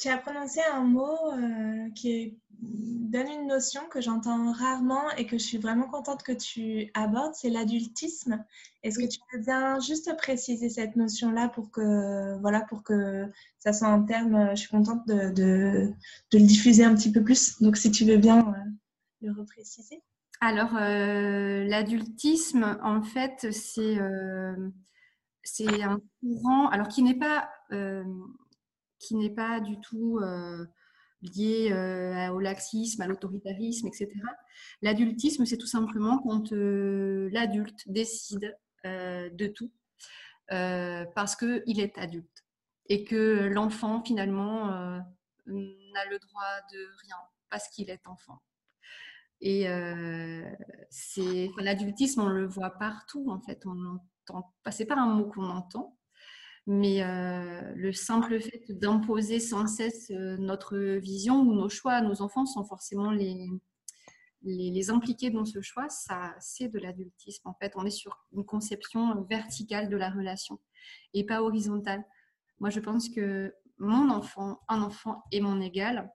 [0.00, 5.36] Tu as prononcé un mot euh, qui donne une notion que j'entends rarement et que
[5.36, 8.42] je suis vraiment contente que tu abordes, c'est l'adultisme.
[8.82, 13.26] Est-ce que tu peux bien juste préciser cette notion-là pour que, voilà, pour que
[13.58, 15.92] ça soit un terme, je suis contente de, de,
[16.30, 17.60] de le diffuser un petit peu plus.
[17.60, 18.70] Donc, si tu veux bien euh,
[19.20, 20.02] le repréciser.
[20.40, 23.98] Alors, euh, l'adultisme, en fait, c'est
[25.42, 27.50] c'est un courant, alors qui n'est pas
[29.00, 30.64] qui n'est pas du tout euh,
[31.22, 34.08] lié euh, au laxisme, à l'autoritarisme, etc.
[34.82, 39.70] L'adultisme, c'est tout simplement quand euh, l'adulte décide de tout
[40.48, 42.44] parce qu'il est adulte
[42.88, 44.68] et que l'enfant, finalement,
[45.46, 47.16] n'a le droit de rien
[47.50, 48.40] parce qu'il est enfant.
[49.42, 49.66] Et
[50.88, 53.60] c'est l'adultisme, on le voit partout en fait.
[53.66, 55.99] On entend, c'est pas un mot qu'on entend,
[56.70, 62.00] mais euh, le simple fait d'imposer sans cesse euh, notre vision ou nos choix à
[62.00, 63.48] nos enfants sans forcément les,
[64.42, 67.48] les, impliquer dans ce choix, ça, c'est de l'adultisme.
[67.48, 70.60] En fait, on est sur une conception verticale de la relation
[71.12, 72.04] et pas horizontale.
[72.60, 76.08] Moi, je pense que mon enfant, un enfant est mon égal.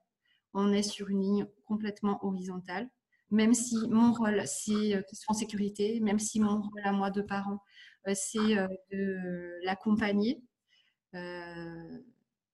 [0.54, 2.90] On est sur une ligne complètement horizontale.
[3.30, 7.60] Même si mon rôle, c'est en sécurité, même si mon rôle à moi de parent,
[7.60, 10.42] euh, c'est euh, de l'accompagner.
[11.14, 11.98] Euh,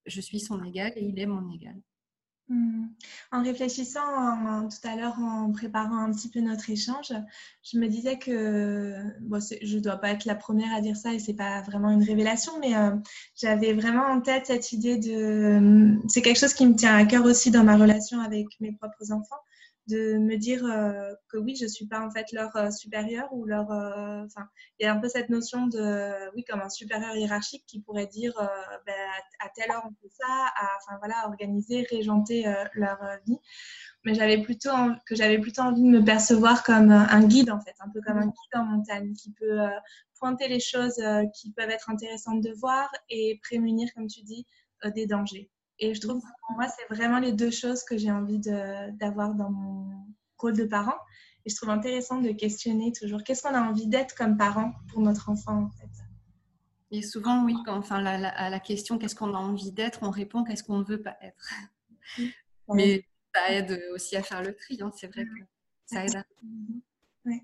[0.05, 1.75] je suis son égal et il est mon égal.
[2.47, 2.87] Hmm.
[3.31, 7.13] En réfléchissant tout à l'heure, en préparant un petit peu notre échange,
[7.63, 8.97] je me disais que
[9.61, 12.03] je ne dois pas être la première à dire ça et c'est pas vraiment une
[12.03, 12.73] révélation, mais
[13.35, 15.97] j'avais vraiment en tête cette idée de.
[16.09, 19.13] C'est quelque chose qui me tient à cœur aussi dans ma relation avec mes propres
[19.13, 19.39] enfants
[19.91, 23.45] de me dire euh, que oui, je suis pas en fait leur euh, supérieur ou
[23.45, 23.69] leur.
[23.71, 24.47] Euh, enfin,
[24.79, 28.07] il y a un peu cette notion de oui, comme un supérieur hiérarchique qui pourrait
[28.07, 28.33] dire
[28.85, 28.93] ben,
[29.39, 33.37] à, telle heure on fait ça, à, enfin voilà, organiser, régenter leur vie.
[34.03, 34.71] Mais j'avais plutôt
[35.05, 38.17] que j'avais plutôt envie de me percevoir comme un guide en fait, un peu comme
[38.17, 39.59] un guide en montagne qui peut
[40.19, 41.01] pointer les choses
[41.35, 44.45] qui peuvent être intéressantes de voir et prémunir, comme tu dis,
[44.95, 45.51] des dangers.
[45.81, 49.33] Et je trouve que pour moi, c'est vraiment les deux choses que j'ai envie d'avoir
[49.33, 50.05] dans mon
[50.37, 50.97] rôle de parent.
[51.43, 55.01] Et je trouve intéressant de questionner toujours qu'est-ce qu'on a envie d'être comme parent pour
[55.01, 55.89] notre enfant, en fait.
[56.91, 60.11] Et souvent, oui, quand, enfin, la, à la question qu'est-ce qu'on a envie d'être, on
[60.11, 61.51] répond qu'est-ce qu'on ne veut pas être.
[62.69, 65.43] Mais ça aide aussi à faire le tri, hein, c'est vrai que
[65.85, 66.23] ça aide à.
[67.25, 67.43] Ouais.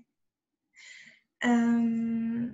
[1.44, 2.46] Euh,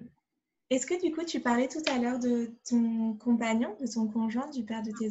[0.70, 4.49] est-ce que du coup, tu parlais tout à l'heure de ton compagnon, de ton conjoint,
[4.51, 5.11] du père de tes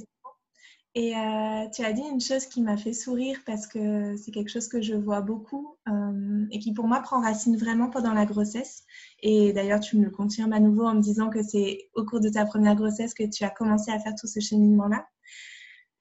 [0.95, 4.49] et euh, tu as dit une chose qui m'a fait sourire parce que c'est quelque
[4.49, 8.27] chose que je vois beaucoup euh, et qui pour moi prend racine vraiment pendant la
[8.27, 8.84] grossesse.
[9.23, 12.19] Et d'ailleurs, tu me le confirmes à nouveau en me disant que c'est au cours
[12.19, 15.08] de ta première grossesse que tu as commencé à faire tout ce cheminement-là.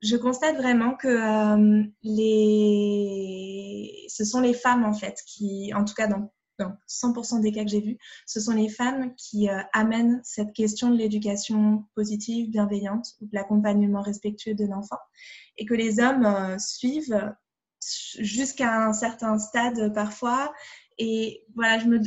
[0.03, 3.25] Je constate vraiment que euh, les...
[4.09, 7.71] ce sont les femmes en fait qui, en tout cas dans 100% des cas que
[7.71, 13.07] j'ai vus, ce sont les femmes qui euh, amènent cette question de l'éducation positive, bienveillante,
[13.21, 14.99] ou de l'accompagnement respectueux de l'enfant,
[15.57, 17.33] et que les hommes euh, suivent
[18.19, 20.53] jusqu'à un certain stade parfois.
[20.99, 22.01] Et voilà, je me,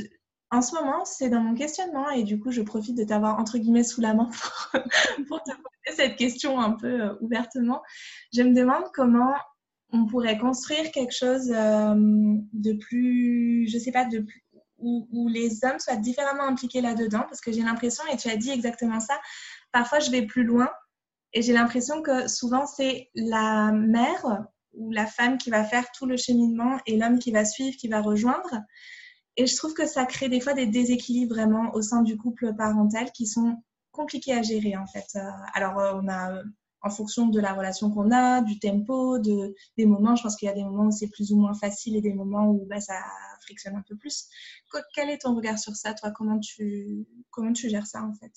[0.52, 3.58] en ce moment, c'est dans mon questionnement et du coup, je profite de t'avoir entre
[3.58, 4.30] guillemets sous la main
[5.28, 7.82] pour, te poser cette question un peu euh, ouvertement.
[8.34, 9.34] Je me demande comment
[9.96, 11.96] on pourrait construire quelque chose euh,
[12.54, 14.44] de plus, je sais pas, de plus,
[14.78, 18.36] où, où, les hommes soient différemment impliqués là-dedans parce que j'ai l'impression, et tu as
[18.36, 19.20] dit exactement ça,
[19.72, 20.70] parfois je vais plus loin
[21.34, 26.06] et j'ai l'impression que souvent c'est la mère ou la femme qui va faire tout
[26.06, 28.62] le cheminement et l'homme qui va suivre, qui va rejoindre.
[29.38, 32.54] Et je trouve que ça crée des fois des déséquilibres vraiment au sein du couple
[32.56, 33.58] parental qui sont
[33.92, 35.08] compliqués à gérer en fait.
[35.16, 36.42] Euh, alors euh, on a,
[36.86, 40.48] en fonction de la relation qu'on a, du tempo, de, des moments, je pense qu'il
[40.48, 42.80] y a des moments où c'est plus ou moins facile et des moments où bah,
[42.80, 43.04] ça
[43.42, 44.28] frictionne un peu plus.
[44.94, 46.12] Quel est ton regard sur ça, toi?
[46.12, 48.32] Comment tu, comment tu gères ça en fait?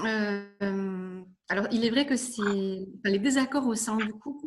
[0.00, 4.46] Euh, alors, il est vrai que c'est les désaccords au sein du couple,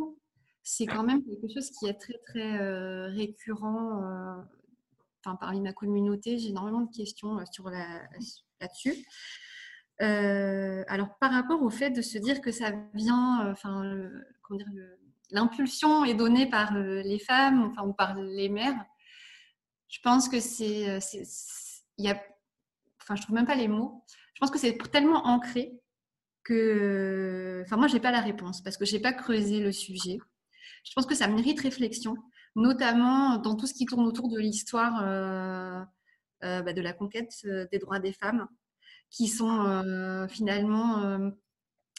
[0.63, 4.45] c'est quand même quelque chose qui est très très récurrent
[5.35, 9.05] parmi ma communauté, j'ai énormément de questions euh, sur là-dessus.
[10.01, 13.83] Euh, alors, par rapport au fait de se dire que ça vient, euh, enfin,
[15.31, 18.85] l'impulsion est donnée par les femmes, par les mères,
[19.89, 20.99] je pense que c'est,
[21.97, 22.21] il y a,
[23.01, 24.03] enfin, je trouve même pas les mots.
[24.33, 25.79] Je pense que c'est tellement ancré
[26.43, 30.19] que, enfin, moi, j'ai pas la réponse parce que j'ai pas creusé le sujet.
[30.83, 32.15] Je pense que ça mérite réflexion
[32.57, 35.81] notamment dans tout ce qui tourne autour de l'histoire euh,
[36.43, 38.47] euh, bah, de la conquête euh, des droits des femmes,
[39.09, 40.97] qui sont finalement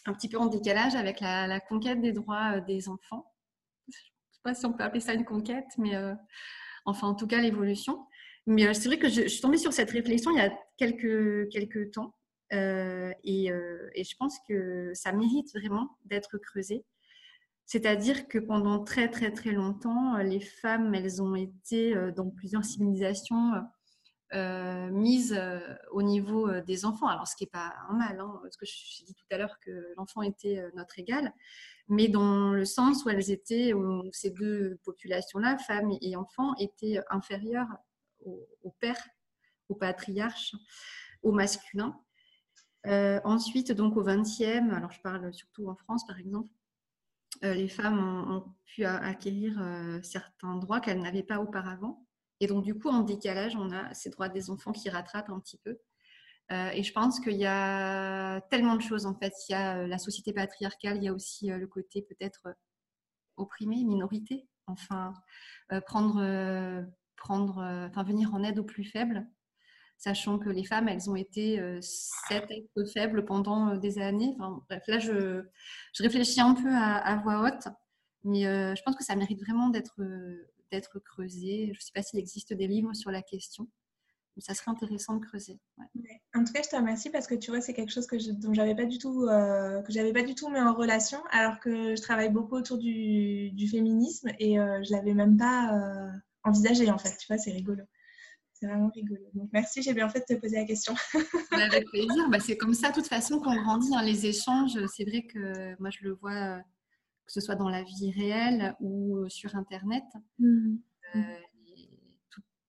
[0.07, 3.33] un petit peu en décalage avec la, conquête des droits des enfants.
[3.89, 5.93] Je ne sais pas si on peut appeler ça une conquête, mais
[6.85, 8.07] enfin en tout cas l'évolution.
[8.47, 11.93] Mais c'est vrai que je, suis tombée sur cette réflexion il y a quelques, quelques
[11.93, 12.15] temps.
[12.53, 13.47] et,
[13.95, 16.85] et, je pense que ça mérite vraiment d'être creusé.
[17.69, 22.31] C'est-à-dire que pendant très très très longtemps, euh, les femmes, elles ont été euh, dans
[22.31, 23.53] plusieurs civilisations
[24.35, 25.41] euh, mises
[25.91, 27.09] au niveau des enfants.
[27.09, 29.59] Alors, ce qui n'est pas un mal, hein, parce que je dit tout à l'heure
[29.61, 31.33] que l'enfant était notre égal,
[31.89, 37.01] mais dans le sens où elles étaient, où ces deux populations-là, femmes et enfants, étaient
[37.11, 37.69] inférieures
[38.25, 38.99] au, père,
[39.69, 40.55] au patriarche,
[41.23, 41.99] au masculin.
[42.85, 46.51] ensuite, donc au XXe, alors je parle surtout en France par exemple,
[47.45, 47.99] euh, les femmes
[48.31, 52.07] ont, pu acquérir euh, certains droits qu'elles n'avaient pas auparavant.
[52.41, 55.41] Et donc, du coup, en décalage, on a ces droits des enfants qui rattrapent un
[55.41, 55.79] petit peu.
[56.51, 59.35] Euh, et je pense qu'il y a tellement de choses, en fait.
[59.49, 62.49] Il y a la société patriarcale, il y a aussi le côté peut-être
[63.37, 64.49] opprimé, minorité.
[64.67, 65.15] Enfin,
[65.87, 67.59] prendre, prendre,
[67.91, 69.27] enfin, venir en aide aux plus faibles
[69.99, 72.49] sachant que les femmes, elles ont été euh, sept
[72.95, 74.35] faibles pendant euh, des années.
[74.39, 75.43] Enfin, bref, là, je,
[75.93, 77.69] je, réfléchis un peu à, voix haute,
[78.25, 80.01] mais euh, je pense que ça mérite vraiment d'être
[80.71, 81.67] d'être creusé.
[81.73, 83.69] Je ne sais pas s'il existe des livres sur la question.
[84.37, 85.59] Mais ça serait intéressant de creuser.
[86.35, 88.31] En tout cas, je te remercie parce que tu vois, c'est quelque chose que je,
[88.31, 91.97] dont j'avais pas du tout, que j'avais pas du tout mis en relation, alors que
[91.97, 96.13] je travaille beaucoup autour du, du féminisme et je l'avais même pas
[96.45, 97.17] envisagé en fait.
[97.19, 97.83] Tu vois, c'est rigolo.
[98.59, 99.23] C'est vraiment rigolo.
[99.35, 100.95] Donc, merci, j'ai bien fait de te poser la question.
[101.53, 102.29] Avec plaisir.
[102.29, 103.95] Bah, c'est comme ça, de toute façon, qu'on grandit.
[103.95, 106.61] Hein, les échanges, c'est vrai que moi, je le vois, euh,
[107.29, 110.05] que ce soit dans la vie réelle ou euh, sur Internet.
[110.39, 110.77] Mmh.
[111.15, 111.21] Euh,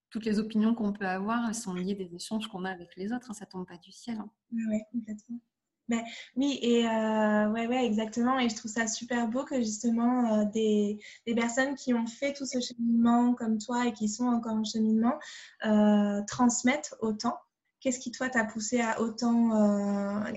[0.10, 3.32] toutes les opinions qu'on peut avoir sont liées des échanges qu'on a avec les autres.
[3.32, 4.18] Hein, ça ne tombe pas du ciel.
[4.18, 4.30] Hein.
[4.52, 5.40] Oui, complètement.
[5.88, 6.04] Ben,
[6.36, 8.38] oui, et euh, ouais, ouais, exactement.
[8.38, 12.34] Et je trouve ça super beau que justement euh, des, des, personnes qui ont fait
[12.34, 15.18] tout ce cheminement comme toi et qui sont encore en cheminement
[15.66, 17.40] euh, transmettent autant.
[17.82, 19.52] Qu'est-ce qui, toi, t'a poussé à autant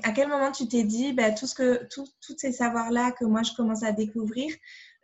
[0.03, 3.43] À quel moment tu t'es dit, ben, tout ce que, tous ces savoirs-là que moi,
[3.43, 4.55] je commence à découvrir,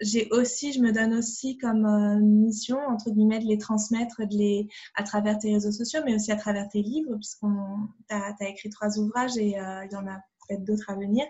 [0.00, 4.68] j'ai aussi, je me donne aussi comme mission, entre guillemets, de les transmettre de les,
[4.94, 8.70] à travers tes réseaux sociaux, mais aussi à travers tes livres, puisqu'on tu as, écrit
[8.70, 11.24] trois ouvrages et il y en a peut-être d'autres à venir.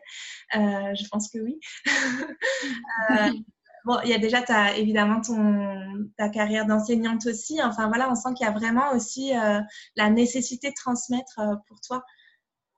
[0.57, 1.59] Euh, je pense que oui.
[3.89, 7.63] Euh, bon, il y a déjà ta, évidemment ton, ta carrière d'enseignante aussi.
[7.63, 9.61] Enfin voilà, on sent qu'il y a vraiment aussi euh,
[9.97, 12.05] la nécessité de transmettre pour toi.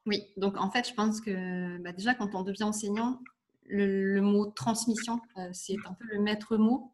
[0.06, 3.20] Oui, donc en fait, je pense que bah, déjà quand on devient enseignant,
[3.66, 5.20] le, mot transmission,
[5.52, 6.92] c'est un peu le maître mot.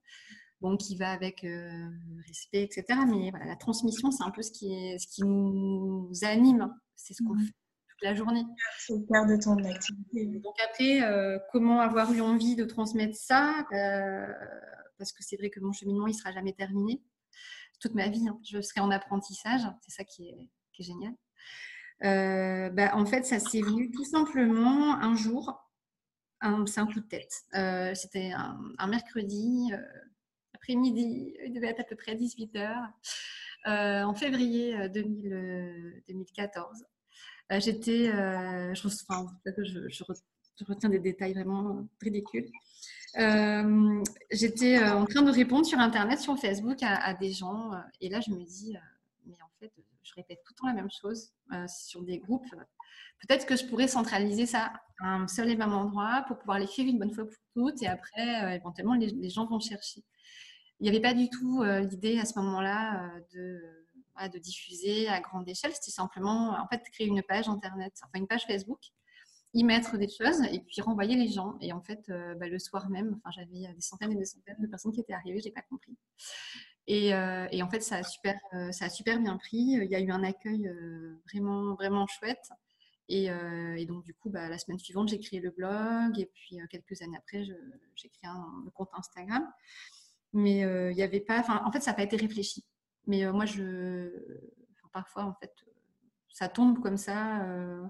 [0.63, 1.47] Bon, qui va avec
[2.27, 3.01] respect, etc.
[3.07, 6.75] Mais voilà, la transmission, c'est un peu ce qui, est, ce qui nous anime.
[6.95, 7.51] C'est ce qu'on mmh.
[8.03, 8.45] La journée.
[8.79, 10.27] C'est le cœur de ton activité.
[10.27, 14.27] Donc après, euh, comment avoir eu envie de transmettre ça euh,
[14.99, 17.03] Parce que c'est vrai que mon cheminement, il ne sera jamais terminé.
[17.81, 19.63] Toute ma vie, hein, je serai en apprentissage.
[19.83, 21.15] C'est ça qui est, génial.
[22.05, 25.63] Euh, bah, en fait, ça s'est venu tout simplement un jour.
[26.67, 27.33] C'est un coup de tête.
[27.97, 29.73] C'était un, un, mercredi
[30.55, 31.35] après-midi.
[31.45, 36.85] Il devait être à peu près 18 h en février 2014.
[37.51, 42.51] J'étais, je, enfin, je, retiens des détails vraiment ridicules.
[44.33, 48.31] J'étais en train de répondre sur Internet, sur Facebook à, des gens, et là je
[48.31, 48.77] me dis,
[49.27, 51.33] mais en fait, je répète tout le temps la même chose
[51.69, 52.47] sur des groupes.
[53.21, 56.87] Peut-être que je pourrais centraliser ça à un seul et même endroit pour pouvoir l'écrire
[56.87, 60.03] une bonne fois pour toutes et après, éventuellement, les, gens vont chercher.
[60.81, 63.86] Il n'y avait pas du tout l'idée à ce moment-là de
[64.33, 65.73] de diffuser à grande échelle.
[65.75, 68.81] C'était simplement, en fait, créer une page Internet, enfin une page Facebook,
[69.57, 71.57] y mettre des choses et puis renvoyer les gens.
[71.61, 74.57] Et en fait, euh, bah, le soir même, enfin, j'avais des centaines et des centaines
[74.59, 75.97] de personnes qui étaient arrivées, je n'ai pas compris.
[76.87, 79.59] Et, euh, en fait, ça a, super, euh, ça a super bien pris.
[79.59, 80.71] Il y a eu un accueil
[81.29, 82.49] vraiment, vraiment chouette.
[83.09, 83.29] Et,
[83.87, 86.19] donc, du coup, bah, la semaine suivante, j'ai créé le blog.
[86.19, 89.51] Et puis, quelques années après, j'ai créé un, compte Instagram.
[90.33, 91.45] Mais il n'y avait pas.
[91.65, 92.65] En fait, ça n'a pas été réfléchi.
[93.07, 94.11] Mais euh, moi, je,
[94.93, 95.53] parfois, en fait,
[96.29, 97.45] ça tombe comme ça.
[97.45, 97.85] Euh,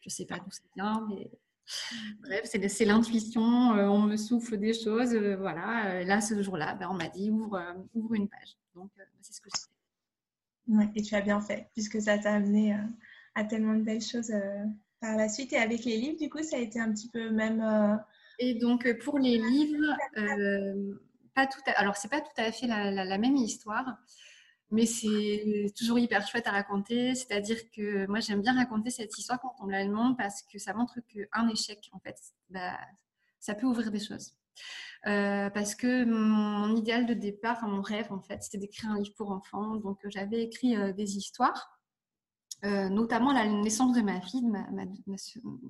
[0.00, 1.30] je ne sais pas d'où ça vient, mais
[2.22, 3.74] bref, c'est l'intuition.
[3.76, 5.14] Euh, on me souffle des choses.
[5.14, 6.04] voilà.
[6.04, 7.62] Là, ce jour-là, ben, on m'a dit ouvre,
[7.94, 8.56] ouvre une page.
[8.74, 10.76] Donc, c'est ce que j'ai fait.
[10.76, 12.76] Ouais, et tu as bien fait, puisque ça t'a amené
[13.34, 14.32] à tellement de belles choses
[15.00, 15.52] par la suite.
[15.52, 18.00] Et avec les livres, du coup, ça a été un petit peu même.
[18.38, 19.96] Et donc, pour les livres,
[21.34, 21.72] pas tout à...
[21.72, 23.98] alors c'est pas tout à fait la, la même histoire
[24.70, 27.14] mais c'est toujours hyper chouette à raconter.
[27.14, 30.74] C'est-à-dire que moi, j'aime bien raconter cette histoire quand on la demande parce que ça
[30.74, 32.16] montre qu'un échec, en fait,
[32.50, 32.78] bah,
[33.40, 34.34] ça peut ouvrir des choses.
[35.06, 38.98] Euh, parce que mon, idéal de départ, enfin, mon rêve, en fait, c'était d'écrire un
[38.98, 39.76] livre pour enfants.
[39.76, 41.80] Donc, j'avais écrit euh, des histoires,
[42.64, 44.50] euh, notamment la naissance de ma fille, de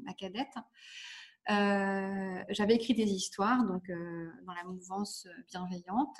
[0.04, 0.54] ma cadette.
[2.50, 6.16] j'avais écrit des histoires, donc dans la mouvance bienveillante.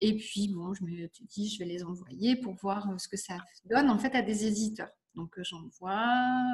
[0.00, 3.16] Et puis, bon, je me dit, je vais les envoyer pour voir euh, ce que
[3.16, 3.36] ça
[3.66, 4.90] donne en fait à des éditeurs.
[5.14, 6.06] Donc, euh, j'en vois,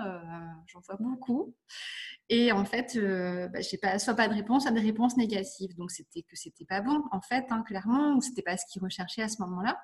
[0.07, 1.55] euh, vois beaucoup.
[2.29, 5.77] Et en fait, bah, je n'ai pas, soit pas de réponse, soit des réponses négatives.
[5.77, 8.83] Donc, c'était que c'était pas bon, en fait, hein, clairement, ou c'était pas ce qu'ils
[8.83, 9.79] recherchaient à ce moment-là.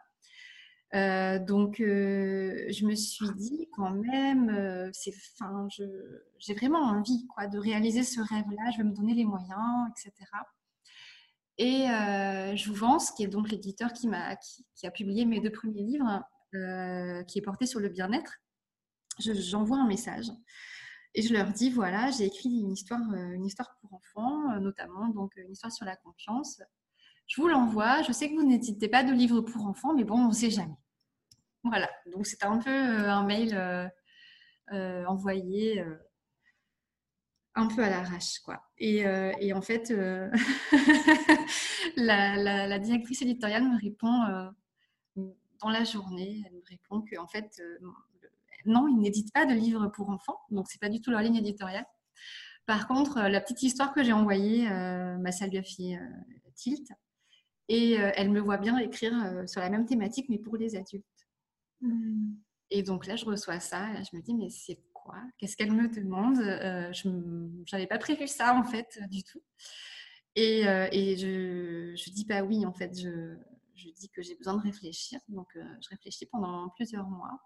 [1.46, 4.90] donc, je me suis dit quand même,
[6.38, 10.12] j'ai vraiment envie quoi, de réaliser ce rêve-là, je vais me donner les moyens, etc.
[11.58, 14.08] Et euh, Jouvence, qui est donc l'éditeur qui,
[14.74, 16.22] qui, a publié mes deux premiers livres,
[16.54, 18.34] euh, qui est porté sur le bien-être,
[19.18, 20.30] j'envoie un message
[21.14, 24.60] et je leur dis voilà, j'ai écrit une histoire, euh, une histoire pour enfants, euh,
[24.60, 26.62] notamment donc une histoire sur la confiance.
[27.26, 28.02] Je vous l'envoie.
[28.02, 30.50] Je sais que vous n'éditez pas de livres pour enfants, mais bon, on ne sait
[30.50, 30.76] jamais.
[31.64, 31.88] Voilà.
[32.12, 33.90] Donc c'est un peu un mail
[35.06, 35.84] envoyé
[37.54, 38.62] un peu à l'arrache, quoi.
[38.78, 40.30] Et, euh, et, en fait, euh,
[41.96, 44.50] la, la, directrice éditoriale me répond euh,
[45.60, 47.62] dans la journée, elle me répond que en fait,
[48.64, 51.36] non, ils n'éditent pas de livres pour enfants, donc c'est pas du tout leur ligne
[51.36, 51.86] éditoriale.
[52.66, 55.50] Par contre, la petite histoire que j'ai envoyée, ma fait
[56.54, 56.88] tilt,
[57.68, 61.04] et elle me voit bien écrire sur la même thématique, mais pour les adultes.
[61.80, 62.34] Mmh.
[62.70, 64.80] Et donc là, je reçois ça, et je me dis, mais c'est
[65.38, 66.38] Qu'est-ce qu'elle me demande?
[66.38, 67.08] Euh, Je
[67.72, 69.42] n'avais pas prévu ça en fait du tout.
[70.34, 72.98] Et, euh, et je, je, dis pas oui en fait.
[72.98, 73.36] Je,
[73.74, 75.20] je dis que j'ai besoin de réfléchir.
[75.28, 77.38] Donc euh, je réfléchis pendant plusieurs mois.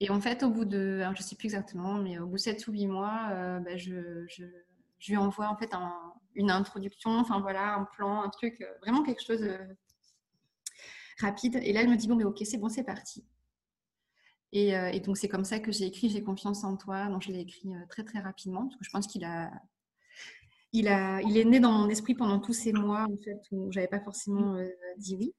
[0.00, 2.40] Et en fait, au bout de, je ne sais plus exactement, mais au bout de
[2.40, 3.30] 7 ou 8 mois,
[3.64, 4.44] bah, je, je,
[5.00, 5.72] je, lui envoie en fait
[6.36, 9.44] une introduction, enfin voilà, un plan, un truc, vraiment quelque chose
[11.18, 11.58] rapide.
[11.64, 13.24] Et là, elle me dit, bon, mais ok, c'est bon, c'est parti.
[14.54, 17.06] Euh, et, donc, c'est comme ça que j'ai écrit J'ai confiance en toi.
[17.08, 19.50] Donc, je l'ai écrit euh, très, très rapidement parce que je pense qu'il a,
[20.72, 23.70] il a, il est né dans mon esprit pendant tous ces mois en fait, où
[23.72, 25.34] j'avais pas forcément euh, dit oui.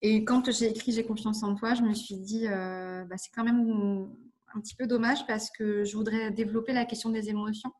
[0.00, 3.42] Et quand j'ai écrit J'ai confiance en toi, je me suis dit, bah, c'est quand
[3.42, 4.08] même
[4.54, 7.72] un petit peu dommage parce que je voudrais développer la question des émotions,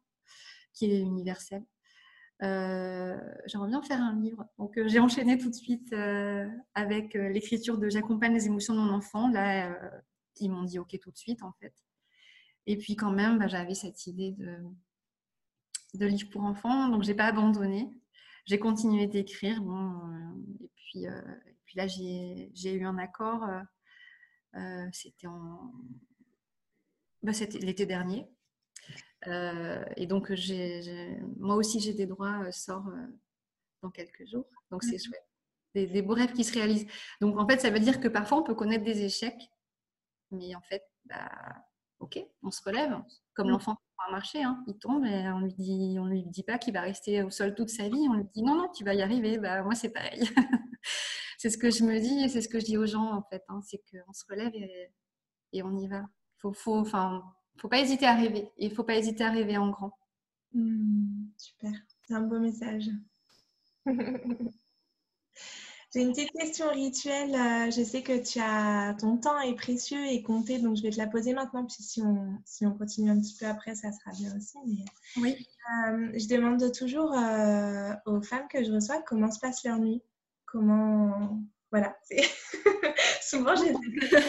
[0.73, 1.63] qui est universelle.
[2.41, 4.45] J'aimerais bien faire un livre.
[4.59, 5.95] Donc, j'ai enchaîné tout de suite
[6.75, 9.29] avec l'écriture de J'accompagne les émotions de mon enfant.
[9.29, 9.79] Là,
[10.41, 11.75] ils m'ont dit OK tout de suite, en fait.
[12.67, 14.59] Et puis quand même, bah, j'avais cette idée de,
[15.95, 17.91] de livre pour enfants, donc j'ai pas abandonné.
[18.49, 19.63] J'ai continué d'écrire.
[19.63, 23.45] Bon, euh, et, puis, euh, et puis là, j'ai eu un accord.
[24.55, 25.73] Euh, c'était en...
[27.23, 28.27] Bah, c'était l'été dernier.
[29.27, 30.31] et donc,
[31.37, 32.91] moi aussi, j'ai des droits, sort
[33.83, 34.47] dans quelques jours.
[34.71, 35.27] Donc, c'est chouette.
[35.75, 36.87] Des, des, beaux rêves qui se réalisent.
[37.21, 39.51] Donc, en fait, ça veut dire que parfois, on peut connaître des échecs
[40.31, 41.31] mais en fait, bah,
[42.01, 42.97] ok, on se relève.
[43.35, 43.51] Comme mm.
[43.51, 44.63] l'enfant qui va marcher, hein.
[44.67, 47.55] il tombe et on lui dit, on lui dit pas qu'il va rester au sol
[47.55, 48.07] toute sa vie.
[48.09, 49.39] On lui dit non, non, tu vas y arriver.
[49.39, 50.21] Bah, moi, c'est pareil.
[51.39, 53.23] c'est ce que je me dis et c'est ce que je dis aux gens en
[53.23, 53.43] fait.
[53.49, 53.61] Hein.
[53.63, 56.03] c'est qu'on se relève et, on y va.
[56.39, 57.23] Faut, faut, enfin,
[57.59, 58.51] faut pas hésiter à rêver.
[58.59, 59.93] Il faut pas hésiter à rêver en grand.
[60.53, 61.73] Hmm, super,
[62.07, 62.91] c'est un beau message.
[65.99, 67.35] J'ai une petite question rituelle.
[67.35, 70.91] Euh, je sais que tu as ton temps est précieux et compté, donc je vais
[70.91, 71.65] te la poser maintenant.
[71.65, 74.59] Puis si on, si on continue un petit peu après, ça sera bien aussi.
[75.17, 75.35] Oui.
[75.35, 80.01] Euh, je demande toujours euh, aux femmes que je reçois comment se passe leur nuit.
[80.47, 81.43] Comment.
[81.73, 81.97] Voilà.
[83.21, 83.73] Souvent, j'ai.
[84.11, 84.21] ça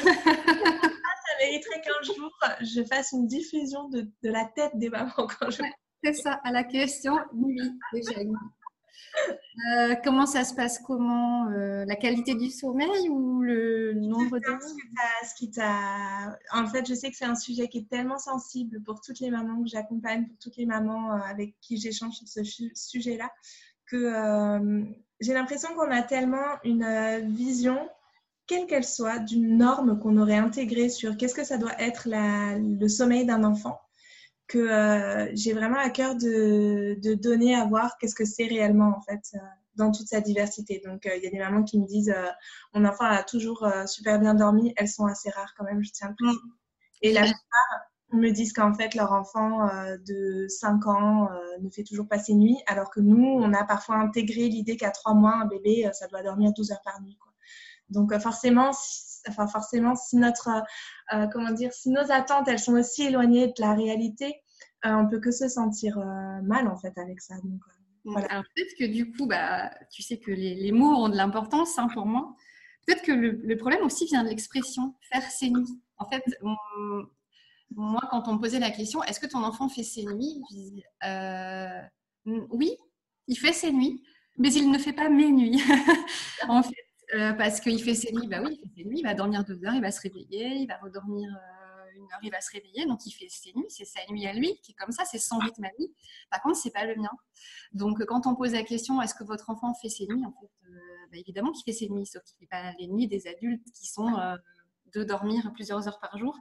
[1.40, 5.62] mériterait qu'un jour, je fasse une diffusion de, de, la tête des mamans quand je.
[6.04, 7.62] c'est ça, à la question, oui,
[7.94, 8.22] déjà.
[9.74, 10.80] Euh, comment ça se passe?
[10.80, 14.62] Comment euh, La qualité du sommeil ou le nombre d'heures?
[14.62, 15.52] ce qui
[16.54, 19.30] En fait, je sais que c'est un sujet qui est tellement sensible pour toutes les
[19.30, 22.44] mamans que j'accompagne, pour toutes les mamans euh, avec qui j'échange sur ce
[22.74, 23.30] sujet-là,
[23.88, 24.86] que
[25.20, 26.86] j'ai l'impression qu'on a tellement une
[27.36, 27.90] vision
[28.46, 32.88] quelle qu'elle soit, d'une norme qu'on aurait intégrée sur qu'est-ce que ça doit être le
[32.88, 33.80] sommeil d'un enfant
[34.50, 38.96] que euh, j'ai vraiment à cœur de, de, donner à voir qu'est-ce que c'est réellement
[38.98, 39.38] en fait euh,
[39.76, 40.82] dans toute sa diversité.
[40.84, 42.14] Donc euh, il y a des mamans qui me disent
[42.74, 46.10] mon enfant a toujours super bien dormi, elles sont assez rares quand même, je tiens
[46.10, 46.28] à le.
[46.28, 46.38] Mm.
[47.04, 47.40] Et la plupart
[48.12, 49.70] me disent qu'en fait leur enfant
[50.08, 51.30] de 5 ans
[51.62, 54.90] ne fait toujours pas ses nuits, alors que nous on a parfois intégré l'idée qu'à
[54.90, 57.18] 3 mois un bébé ça doit dormir 12 heures par nuit.
[57.22, 57.32] Quoi.
[57.90, 58.72] Donc forcément,
[59.30, 60.50] enfin forcément, si notre,
[61.14, 64.42] euh, comment dire, si nos attentes, elles sont aussi éloignées de la réalité,
[64.86, 67.36] euh, on peut que se sentir euh, mal en fait avec ça.
[67.44, 67.62] Donc,
[68.06, 68.28] voilà.
[68.28, 71.88] Alors peut-être que du coup, bah, tu sais que les, mots ont de l'importance hein,
[71.94, 72.36] pour moi.
[72.86, 75.82] Peut-être que le, problème aussi vient de l'expression faire ses nuits.
[75.98, 76.24] En fait,
[77.76, 81.88] moi, quand on me posait la question, est-ce que ton enfant fait ses nuits Je
[82.26, 82.76] oui,
[83.28, 84.04] il fait ses nuits,
[84.38, 85.62] mais il ne fait pas mes nuits.
[86.50, 89.04] en fait, euh, parce qu'il fait ses nuits, bah oui, il fait ses nuits, il
[89.04, 92.32] va dormir deux heures, il va se réveiller, il va redormir euh, une heure, il
[92.32, 94.76] va se réveiller, donc il fait ses nuits, c'est sa nuit à lui, qui est
[94.76, 95.92] comme ça, c'est son rythme à lui.
[96.30, 97.10] Par contre, c'est pas le mien.
[97.74, 100.52] Donc, quand on pose la question, est-ce que votre enfant fait ses nuits En fait,
[100.70, 100.78] euh,
[101.12, 103.88] bah, évidemment qu'il fait ses nuits, sauf qu'il fait pas les nuits des adultes qui
[103.88, 104.12] sont
[104.94, 106.38] de dormir plusieurs heures par jour.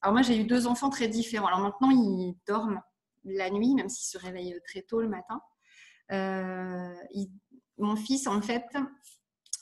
[0.00, 1.46] Alors moi, j'ai eu deux enfants très différents.
[1.46, 2.82] Alors maintenant, ils dorment
[3.24, 5.40] la nuit, même s'ils se réveillent très tôt le matin.
[7.78, 8.66] Mon fils, en fait,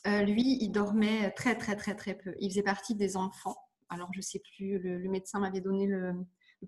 [0.07, 2.35] euh, lui, il dormait très, très, très, très peu.
[2.41, 3.57] Il faisait partie des enfants.
[3.89, 6.15] Alors, je ne sais plus, le, médecin m'avait donné le,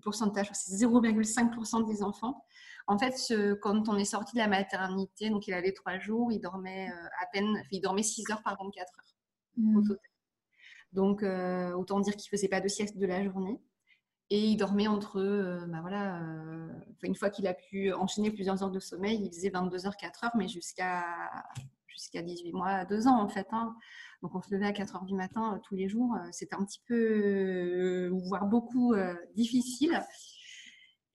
[0.01, 2.45] pourcentage, c'est 0,5% des enfants.
[2.87, 3.15] En fait,
[3.61, 7.07] quand on est sorti de la maternité, donc il avait trois jours, il dormait euh,
[7.21, 9.15] à peine, il dormait 6 heures par 24 heures
[9.57, 9.87] au mmh.
[9.87, 10.09] total.
[10.91, 13.61] Donc, euh, autant dire qu'il ne faisait pas de sieste de la journée.
[14.29, 16.19] Et il dormait entre, bah voilà,
[17.03, 20.23] une fois qu'il a pu enchaîner plusieurs heures de sommeil, il faisait 22 heures, 4
[20.23, 21.03] heures, mais jusqu'à
[21.93, 23.47] jusqu'à 18 mois, 2 ans en fait.
[23.51, 23.75] Hein.
[24.21, 26.15] Donc on se levait à 4 heures du matin euh, tous les jours.
[26.15, 28.95] Euh, c'était un petit peu, euh, voire beaucoup
[29.35, 30.01] difficile.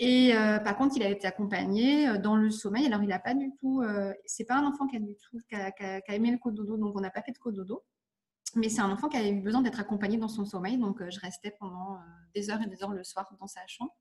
[0.00, 2.86] Et par contre, il a été accompagné dans le sommeil.
[2.86, 3.82] Alors, il n'a pas du tout.
[4.26, 7.00] c'est pas un enfant qui a du tout qui a, aimé le cododo, donc on
[7.00, 7.82] n'a pas fait de cododo.
[8.54, 10.78] Mais c'est un enfant qui a eu besoin d'être accompagné dans son sommeil.
[10.78, 11.98] Donc, je restais pendant
[12.32, 13.92] des heures et des heures le soir dans sa chambre,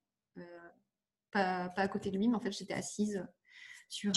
[1.32, 3.26] pas, pas, à côté de lui, mais en fait, j'étais assise
[3.90, 4.12] sur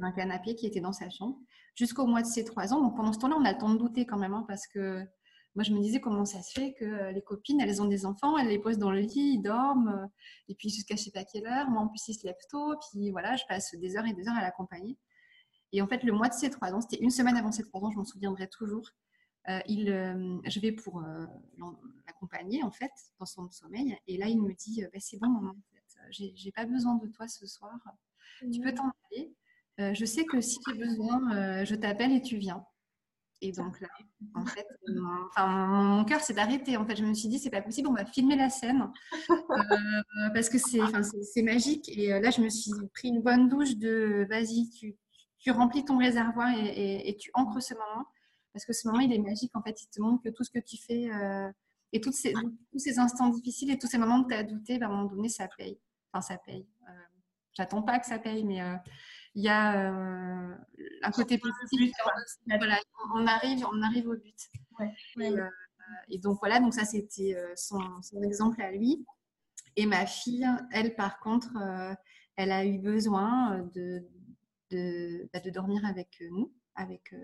[0.00, 1.38] un, canapé qui était dans sa chambre
[1.74, 2.80] jusqu'au mois de ses trois ans.
[2.80, 5.04] Donc pendant ce temps-là, on a le temps de douter quand même, hein, parce que
[5.54, 8.06] moi je me disais comment ça se fait que euh, les copines, elles ont des
[8.06, 10.06] enfants, elles les posent dans le lit, ils dorment, euh,
[10.48, 12.74] et puis jusqu'à je sais pas quelle heure, moi en plus ils se lèvent tôt,
[12.90, 14.96] puis voilà, je passe des heures et des heures à l'accompagner.
[15.72, 17.80] Et en fait, le mois de ses trois ans, c'était une semaine avant ses trois
[17.80, 18.88] ans, je m'en souviendrai toujours.
[19.48, 19.86] Euh, il,
[20.44, 21.02] je vais pour
[22.06, 25.50] l'accompagner en fait dans son sommeil, et là il me dit bah, c'est bon maman,
[25.50, 27.78] en fait, j'ai pas besoin de toi ce soir
[28.52, 29.34] tu peux t'en aller.
[29.80, 32.64] Euh, je sais que si tu as besoin, euh, je t'appelle et tu viens.
[33.42, 33.88] Et donc là,
[34.34, 36.76] en fait, mon, cœur s'est arrêté.
[36.76, 38.90] En fait, je me suis dit, c'est pas possible, on va filmer la scène
[39.30, 41.88] euh, parce que c'est magique.
[41.88, 44.94] Et là, je me suis pris une bonne douche de, vas-y, tu,
[45.38, 48.04] tu, remplis ton réservoir et, tu ancres ce moment
[48.52, 49.56] parce que ce moment, il est magique.
[49.56, 51.08] En fait, il te montre que tout ce que tu fais
[51.92, 54.78] et toutes ces, tous ces instants difficiles et tous ces moments où tu as douté,
[54.78, 55.78] ben, à un moment donné, ça paye.
[56.12, 56.66] Enfin, ça paye
[57.54, 58.76] j'attends pas que ça paye, mais euh,
[59.34, 60.54] il y a euh,
[61.02, 61.92] un côté positif.
[62.46, 62.78] Voilà,
[63.14, 64.48] on arrive, on arrive au but.
[65.18, 65.48] Euh,
[66.08, 67.80] et, donc voilà, donc ça c'était son,
[68.22, 69.04] exemple à lui.
[69.76, 71.52] Et ma fille, elle par contre,
[72.36, 74.06] elle a eu besoin de,
[74.70, 77.14] de, bah, de dormir avec nous, avec,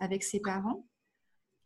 [0.00, 0.86] avec ses parents.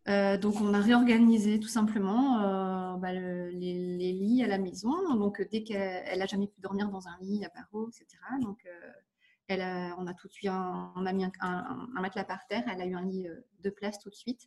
[0.08, 5.14] Euh, donc, on a réorganisé tout simplement euh, bah, les, lits à la maison.
[5.16, 8.06] Donc, dès qu'elle n'a jamais pu dormir dans un lit à barreaux, etc.,
[8.40, 12.64] donc, euh, on a tout on a mis un, matelas par terre.
[12.70, 13.26] Elle a eu un lit
[13.60, 14.46] de place tout de suite.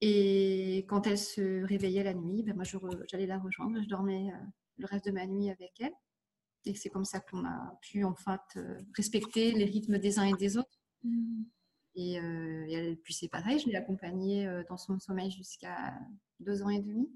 [0.00, 2.64] Et quand elle se réveillait la nuit, ben moi
[3.10, 3.82] j'allais la rejoindre.
[3.82, 4.32] Je dormais
[4.78, 5.92] le reste de ma nuit avec elle.
[6.64, 8.14] Et c'est comme ça qu'on a pu en
[8.96, 10.78] respecter les rythmes des uns et des autres.
[11.98, 15.98] Et, elle, puis c'est pareil, je l'ai accompagnée dans son sommeil jusqu'à
[16.38, 17.10] deux ans et demi.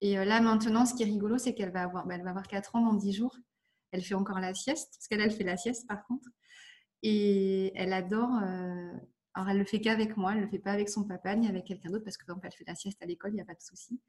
[0.00, 2.48] Et là maintenant, ce qui est rigolo, c'est qu'elle va avoir, ben, elle va avoir
[2.48, 3.36] 4 ans dans 10 jours.
[3.92, 6.28] Elle fait encore la sieste, parce qu'elle elle fait la sieste par contre.
[7.04, 8.34] Et elle adore.
[9.34, 11.64] alors elle le fait qu'avec moi, elle le fait pas avec son papa ni avec
[11.64, 13.54] quelqu'un d'autre, parce que quand elle fait la sieste à l'école, il n'y a pas
[13.54, 14.00] de souci.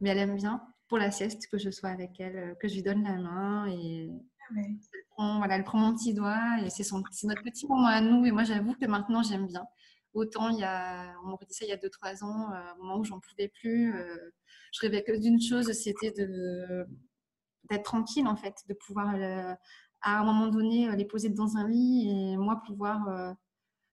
[0.00, 2.82] Mais elle aime bien pour la sieste que je sois avec elle, que je lui
[2.82, 4.10] donne la main et
[4.56, 4.76] elle,
[5.10, 8.24] prend, voilà, elle prend mon petit doigt et c'est notre petit moment à nous.
[8.24, 9.66] Et moi, j'avoue que maintenant, j'aime bien.
[10.14, 12.82] Autant, il y a, on m'aurait dit ça il y a 2-3 ans, euh, au
[12.82, 14.30] moment où j'en pouvais plus, euh,
[14.72, 19.54] je rêvais que d'une chose, c'était d'être tranquille en fait, de pouvoir euh,
[20.02, 23.34] à un moment donné les poser dans un lit et moi pouvoir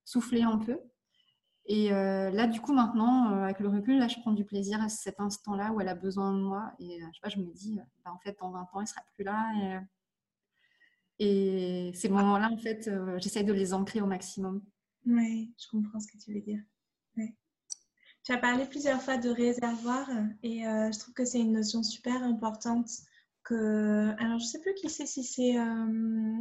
[0.05, 0.77] souffler un peu.
[1.65, 5.19] Et là, du coup, maintenant, avec le recul, là, je prends du plaisir à cet
[5.19, 6.73] instant-là où elle a besoin de moi.
[6.79, 9.01] Et je sais pas, je me dis, bah, en fait, dans 20 ans, elle sera
[9.15, 9.81] plus là.
[11.23, 14.63] Et ces moments-là, en fait, euh, j'essaie de les ancrer au maximum.
[15.05, 16.59] Oui, je comprends ce que tu veux dire.
[18.23, 20.07] Tu as parlé plusieurs fois de réservoir
[20.43, 22.87] et euh, je trouve que c'est une notion super importante.
[23.43, 24.13] Que...
[24.19, 25.57] Alors, je ne sais plus qui c'est, si c'est.
[25.57, 26.37] Euh,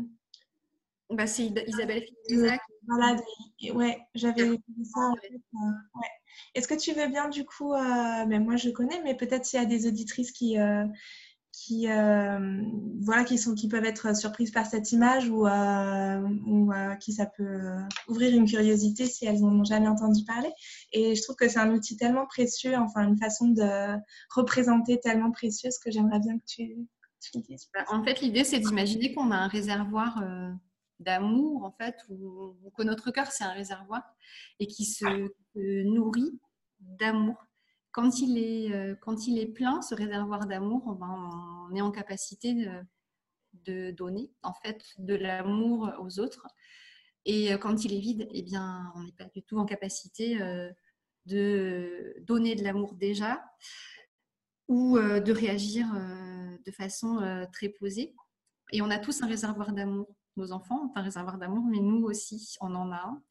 [1.09, 2.05] bah, c'est Isabelle
[2.87, 3.17] Voilà,
[3.75, 5.01] ouais, j'avais vu ça.
[5.01, 6.09] En fait, ouais.
[6.55, 9.63] Est-ce que tu veux bien, du coup, ben, moi je connais, mais peut-être s'il y
[9.63, 10.59] a des auditrices qui,
[11.61, 12.63] qui, euh,
[13.03, 17.13] voilà, qui, sont, qui peuvent être surprises par cette image ou, euh, ou euh, qui
[17.13, 17.77] ça peut
[18.09, 20.51] ouvrir une curiosité si elles n'en ont jamais entendu parler.
[20.93, 23.99] Et je trouve que c'est un outil tellement précieux, enfin une façon de
[24.35, 26.77] représenter tellement précieuse que j'aimerais bien que tu,
[27.21, 27.39] tu.
[27.75, 30.25] Bah, en fait, l'idée, c'est d'imaginer qu'on a un réservoir
[30.99, 34.03] d'amour, en fait, ou, que notre cœur, c'est un réservoir
[34.61, 36.41] et qui se nourrit
[36.81, 37.50] d'amour
[37.93, 42.69] quand il est, euh, quand il est plein, ce réservoir d'amour, on, est en capacité
[43.65, 46.47] de, donner en fait de l'amour aux autres.
[47.25, 50.41] Et euh, quand il est vide, eh bien, on n'est pas du tout en capacité
[50.41, 50.71] euh,
[51.27, 53.45] de donner de l'amour déjà
[54.69, 55.87] ou de réagir
[56.65, 58.15] de façon très posée.
[58.73, 60.15] Et on a tous un réservoir d'amour.
[60.37, 63.23] Nos enfants ont un réservoir d'amour, mais nous aussi, on en a un.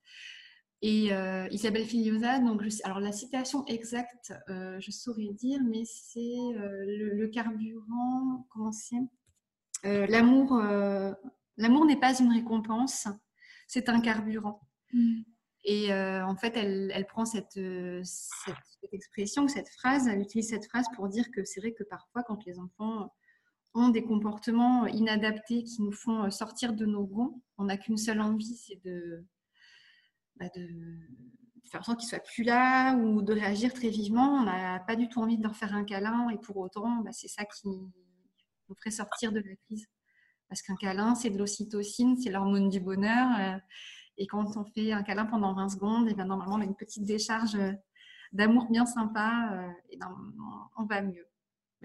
[0.81, 6.19] Et euh, Isabelle Filiosa, donc alors la citation exacte, euh, je saurais dire, mais c'est
[6.19, 8.95] euh, le, carburant, comment c'est
[9.83, 10.57] L'amour,
[11.57, 13.07] l'amour n'est pas une récompense,
[13.67, 14.61] c'est un carburant.
[14.93, 15.21] Mm.
[15.65, 17.59] Et en fait, elle, elle prend cette,
[18.03, 18.03] cette,
[18.81, 22.23] cette, expression, cette phrase, elle utilise cette phrase pour dire que c'est vrai que parfois,
[22.23, 23.13] quand les enfants
[23.73, 28.21] ont des comportements inadaptés qui nous font sortir de nos gonds, on n'a qu'une seule
[28.21, 29.25] envie, c'est de
[30.47, 30.67] de,
[31.69, 34.39] faire en sorte qu'ils soient plus là ou de réagir très vivement.
[34.39, 37.11] On n'a pas du tout envie de leur faire un câlin et pour autant, bah,
[37.11, 37.91] c'est ça qui nous
[38.75, 39.87] ferait sortir de la crise.
[40.47, 43.27] Parce qu'un câlin, c'est de l'ocytocine, c'est l'hormone du bonheur.
[43.39, 43.59] Euh,
[44.17, 46.65] et quand on fait un câlin pendant 20 secondes, et eh bien normalement, on a
[46.65, 47.71] une petite décharge euh,
[48.33, 49.99] d'amour bien sympa euh, et
[50.77, 51.27] on va mieux.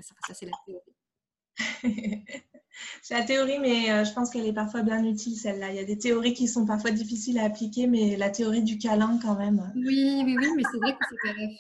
[0.01, 2.35] Ça, ça c'est la théorie.
[3.03, 5.71] C'est la théorie, mais euh, je pense qu'elle est parfois bien utile, celle-là.
[5.71, 8.79] Il y a des théories qui sont parfois difficiles à appliquer, mais la théorie du
[8.79, 9.73] câlin, quand même.
[9.75, 10.97] Oui, oui, oui, mais c'est vrai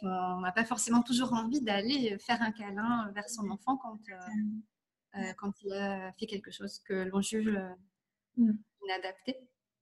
[0.00, 5.20] qu'on n'a pas forcément toujours envie d'aller faire un câlin vers son enfant quand, euh,
[5.20, 7.50] euh, quand il a fait quelque chose que l'on juge
[8.36, 8.52] mm.
[8.84, 9.36] inadapté.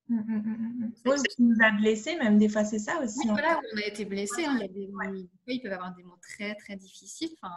[0.09, 3.21] Mm, mm, oui, qui nous a blessés, même des fois, c'est ça aussi.
[3.21, 4.45] Oui, voilà, on a été blessés.
[4.45, 4.59] Hein.
[4.59, 7.31] Il y a des, Ils peuvent avoir des mots très, très difficiles.
[7.41, 7.55] Enfin,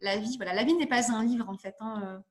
[0.00, 1.74] la vie, voilà, la vie n'est pas un livre, en fait.
[1.80, 2.22] Hein.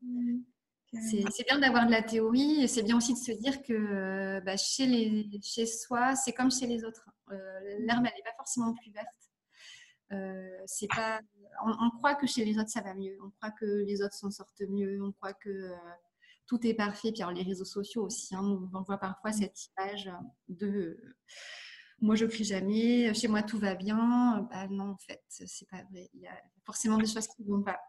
[1.01, 4.57] C'est bien d'avoir de la théorie et c'est bien aussi de se dire que bah,
[4.57, 7.09] chez, les, chez soi, c'est comme chez les autres.
[7.32, 9.07] Euh, L'herbe, elle n'est pas forcément plus verte.
[10.11, 11.20] Euh, c'est pas,
[11.66, 13.18] on, croit que chez les autres, ça va mieux.
[13.24, 15.01] On croit que les autres s'en sortent mieux.
[15.01, 15.76] On croit que euh,
[16.45, 17.11] tout est parfait.
[17.11, 18.41] Puis alors, les réseaux sociaux aussi, hein,
[18.74, 19.34] on voit parfois mm.
[19.34, 20.11] cette image
[20.49, 20.99] de
[22.04, 24.45] moi, je crie jamais, chez moi, tout va bien.
[24.51, 26.10] Bah, non, en fait, c'est pas vrai.
[26.14, 27.80] Il y a forcément des choses qui ne vont pas.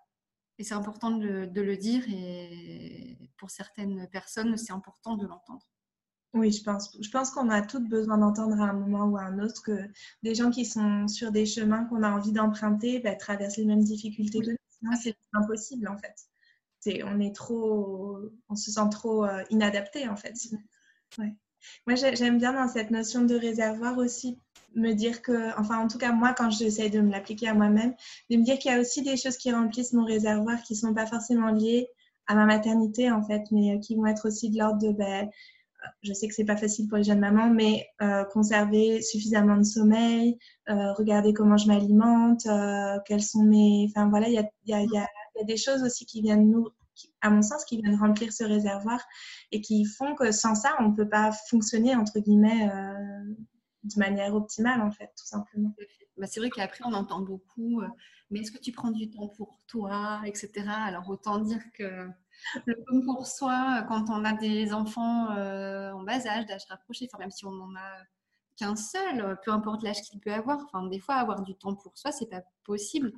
[0.58, 5.66] Et c'est important de, le dire et pour certaines personnes, c'est important de l'entendre.
[6.32, 9.22] Oui, je pense, je pense qu'on a toutes besoin d'entendre à un moment ou à
[9.22, 9.88] un autre que
[10.22, 13.82] des gens qui sont sur des chemins qu'on a envie d'emprunter bah, traversent les mêmes
[13.82, 14.56] difficultés que nous.
[14.78, 16.14] Sinon, c'est impossible en fait.
[16.78, 20.34] C'est, on est trop, on se sent trop euh, inadapté en fait.
[21.18, 21.34] Ouais.
[21.86, 24.38] Moi, j'aime bien dans cette notion de réservoir aussi
[24.74, 27.94] me dire que, enfin en tout cas moi quand j'essaie de me l'appliquer à moi-même,
[28.30, 30.78] de me dire qu'il y a aussi des choses qui remplissent mon réservoir qui ne
[30.78, 31.88] sont pas forcément liées
[32.26, 35.28] à ma maternité en fait, mais euh, qui vont être aussi de l'ordre de ben,
[36.02, 37.86] je sais que c'est pas facile pour les jeunes mamans, mais
[38.32, 42.48] conserver suffisamment de sommeil, regarder comment je m'alimente,
[43.04, 46.68] quels sont mes, enfin voilà, il y a, des choses aussi qui viennent nous,
[47.20, 49.00] à mon sens, qui viennent remplir ce réservoir
[49.52, 52.70] et qui font que sans ça, on ne peut pas fonctionner, entre guillemets,
[53.84, 55.74] de manière optimale, en fait, tout simplement.
[56.16, 57.88] Bah, c'est vrai qu'après, on entend beaucoup, euh,
[58.30, 60.64] mais est-ce que tu prends du temps pour toi, etc.
[60.68, 62.08] Alors, autant dire que
[62.66, 67.08] le temps pour soi, quand on a des enfants euh, en bas âge, d'âge rapproché,
[67.12, 67.98] enfin, même si on n'en a
[68.56, 71.96] qu'un seul, peu importe l'âge qu'il peut avoir, enfin, des fois, avoir du temps pour
[71.98, 73.12] soi, c'est pas possible.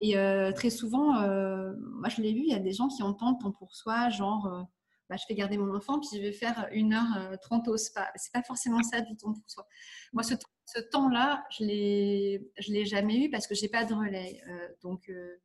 [0.00, 3.14] Et euh, très souvent, moi, je l'ai vu, il y a des gens qui ont
[3.14, 4.66] tant de temps pour soi, genre
[5.12, 8.10] bah, je fais garder mon enfant, puis je vais faire une heure 30 au spa.
[8.16, 9.66] C'est pas forcément ça du temps pour soi.
[10.14, 14.40] Moi, ce, temps-là, je l'ai, je l'ai jamais eu parce que j'ai pas de relais.
[14.48, 15.36] Euh, donc, euh,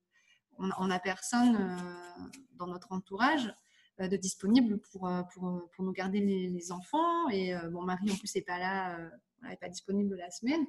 [0.58, 3.54] on n'a personne euh, dans notre entourage
[4.00, 7.28] de disponible pour, pour, pour, nous garder les, enfants.
[7.30, 8.98] Et mon mari, en plus, n'est pas là,
[9.44, 10.66] n'est pas disponible la semaine.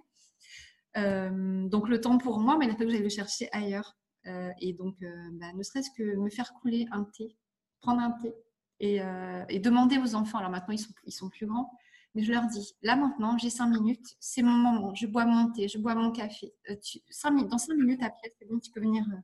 [1.68, 3.96] donc, le temps pour moi, mais que j'aille le chercher ailleurs.
[4.60, 4.96] et donc,
[5.32, 7.36] bah, ne serait-ce que me faire couler un thé,
[7.80, 8.34] prendre un thé,
[8.82, 11.68] euh, et, demander aux enfants, alors maintenant ils sont, ils sont plus grands,
[12.14, 15.50] mais je leur dis, là maintenant j'ai cinq minutes, c'est mon moment, je bois mon
[15.50, 16.54] thé, je bois mon café.
[16.70, 16.76] Euh,
[17.48, 19.16] dans cinq minutes après, tu peux venir euh,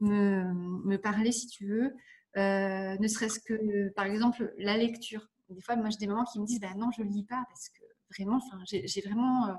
[0.00, 0.52] me,
[0.84, 1.94] me, parler si tu veux.
[2.34, 5.28] ne serait-ce que, par exemple, la lecture.
[5.50, 7.44] Des fois, moi, j'ai des mamans qui me disent, ben non, je ne lis pas
[7.48, 9.58] parce que vraiment, j'ai vraiment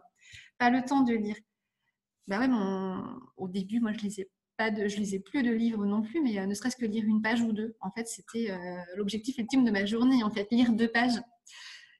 [0.57, 1.37] pas le temps de lire.
[2.27, 3.19] Ben ouais, mon...
[3.37, 4.29] au début, moi, je lisais
[4.69, 7.21] de, je lisais plus de livres non plus, mais euh, ne serait-ce que lire une
[7.21, 7.75] page ou deux.
[7.81, 11.19] En fait, c'était euh, l'objectif ultime de ma journée, en fait, lire deux pages.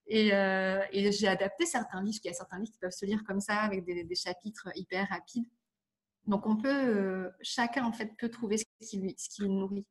[0.08, 3.24] Et, euh, j'ai adapté certains livres, il y a certains livres qui peuvent se lire
[3.24, 5.48] comme ça, avec des, chapitres hyper rapides.
[6.28, 9.88] Donc, on peut, chacun, en fait, peut trouver ce qui, lui, ce qui le nourrit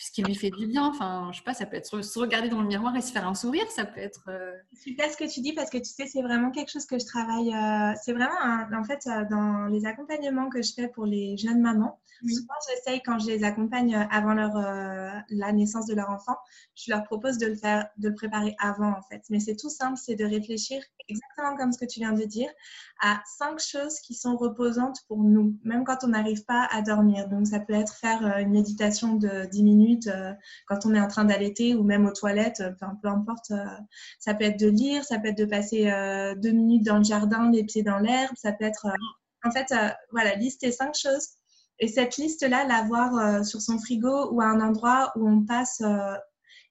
[0.00, 0.84] ce qui lui fait du bien.
[0.84, 3.26] Enfin, je sais pas, ça peut être se regarder dans le miroir et se faire
[3.26, 4.24] un sourire, ça peut être.
[4.28, 4.52] Euh...
[4.74, 7.06] Super ce que tu dis parce que tu sais, c'est vraiment quelque chose que je
[7.06, 7.54] travaille.
[7.54, 8.34] Euh, c'est vraiment,
[8.72, 12.00] en fait, euh, dans les accompagnements que je fais pour les jeunes mamans.
[12.22, 16.36] Souvent, j'essaye quand je les accompagne avant leur euh, la naissance de leur enfant,
[16.74, 19.22] je leur propose de le faire, de le préparer avant en fait.
[19.28, 22.48] Mais c'est tout simple, c'est de réfléchir exactement comme ce que tu viens de dire
[23.02, 27.28] à cinq choses qui sont reposantes pour nous, même quand on n'arrive pas à dormir.
[27.28, 30.32] Donc, ça peut être faire une méditation de 10 minutes euh,
[30.66, 32.70] quand on est en train d'allaiter ou même aux toilettes, euh,
[33.02, 33.50] peu importe.
[33.50, 33.64] Euh,
[34.18, 35.84] ça peut être de lire, ça peut être de passer
[36.36, 38.86] deux minutes dans le jardin, les pieds dans l'herbe, ça peut être...
[39.44, 39.72] en fait,
[40.10, 41.28] voilà, lister cinq choses.
[41.78, 45.82] Et cette liste-là, l'avoir sur son frigo ou à un endroit où on passe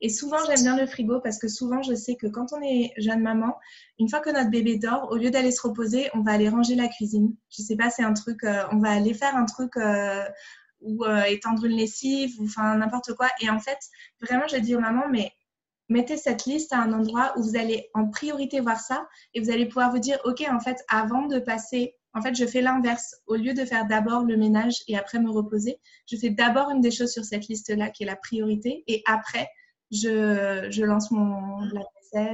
[0.02, 2.92] et souvent, j'aime bien le frigo parce que souvent, je sais que quand on est
[2.98, 3.56] jeune maman,
[4.00, 6.76] une fois que notre bébé dort, au lieu d'aller se reposer, on va aller ranger
[6.76, 7.34] la cuisine.
[7.50, 8.42] Je sais pas, c'est un truc,
[8.72, 9.72] on va aller faire un truc
[10.84, 13.30] ou euh, étendre une lessive ou enfin n'importe quoi.
[13.42, 13.80] Et en fait,
[14.22, 15.32] vraiment, je dis aux mamans, mais
[15.90, 19.50] mettez cette liste à un endroit où vous allez en priorité voir ça et vous
[19.50, 23.16] allez pouvoir vous dire, OK, en fait, avant de passer, en fait, je fais l'inverse.
[23.28, 25.80] Au lieu de faire d'abord le ménage et après me reposer,
[26.10, 29.50] je fais d'abord une des choses sur cette liste-là qui est la priorité et après,
[29.92, 31.60] je, je lance mon,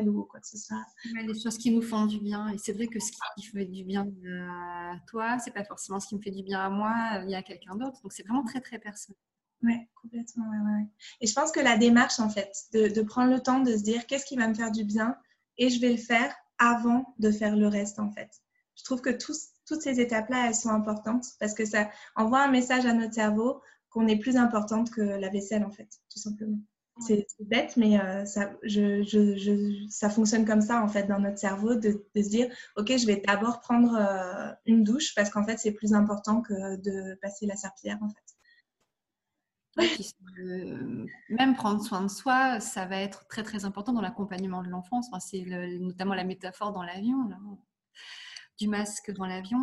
[0.08, 0.84] ou quoi que ce soit.
[1.26, 2.50] les choses qui nous font du bien.
[2.50, 4.08] Et c'est vrai que ce qui fait du bien
[4.50, 7.36] à toi, c'est pas forcément ce qui me fait du bien à moi, il y
[7.36, 8.02] a quelqu'un d'autre.
[8.02, 9.18] Donc c'est vraiment très très personnel.
[9.62, 10.46] Oui, complètement.
[10.50, 10.86] Ouais,
[11.20, 13.84] Et je pense que la démarche, en fait, de, de prendre le temps de se
[13.84, 15.18] dire qu'est-ce qui va me faire du bien
[15.58, 18.30] et je vais le faire avant de faire le reste, en fait.
[18.76, 22.52] Je trouve que tous, toutes ces étapes-là, elles sont importantes parce que ça envoie un
[22.52, 26.60] message à notre cerveau qu'on est plus importante que la vaisselle, en fait, tout simplement.
[27.00, 32.30] C'est bête, mais euh, ça, fonctionne comme ça en fait dans notre cerveau de, se
[32.30, 36.42] dire ok, je vais d'abord prendre euh, une douche parce qu'en fait c'est plus important
[36.42, 38.36] que de passer la serpillière en fait.
[40.40, 44.70] Euh, même prendre soin de soi, ça va être très très important dans l'accompagnement de
[44.70, 45.10] l'enfance.
[45.22, 45.46] C'est
[45.80, 47.30] notamment la métaphore dans l'avion,
[48.58, 49.58] du masque dans l'avion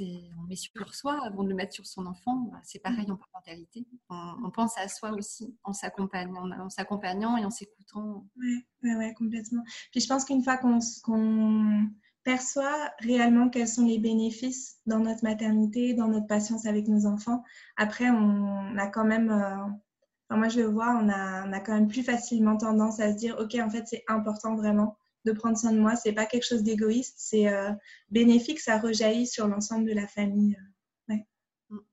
[0.00, 2.36] on met sur soi avant de le mettre sur son enfant.
[2.50, 3.86] Bah, c'est pareil en parentalité.
[4.08, 8.26] On, pense à soi aussi en s'accompagnant, en, s'accompagnant et en s'écoutant.
[8.36, 9.62] Oui, ouais, ouais, complètement.
[9.90, 11.88] Puis je pense qu'une fois qu'on
[12.24, 17.42] perçoit réellement quels sont les bénéfices dans notre maternité, dans notre patience avec nos enfants,
[17.76, 21.74] après on a quand même, euh, moi je le vois, on a, on a quand
[21.74, 25.56] même plus facilement tendance à se dire, ok, en fait c'est important vraiment de prendre
[25.56, 25.96] soin de moi.
[25.96, 27.70] C'est pas quelque chose d'égoïste, c'est euh,
[28.10, 30.56] bénéfique, ça rejaillit sur l'ensemble de la famille.
[30.58, 31.16] Euh.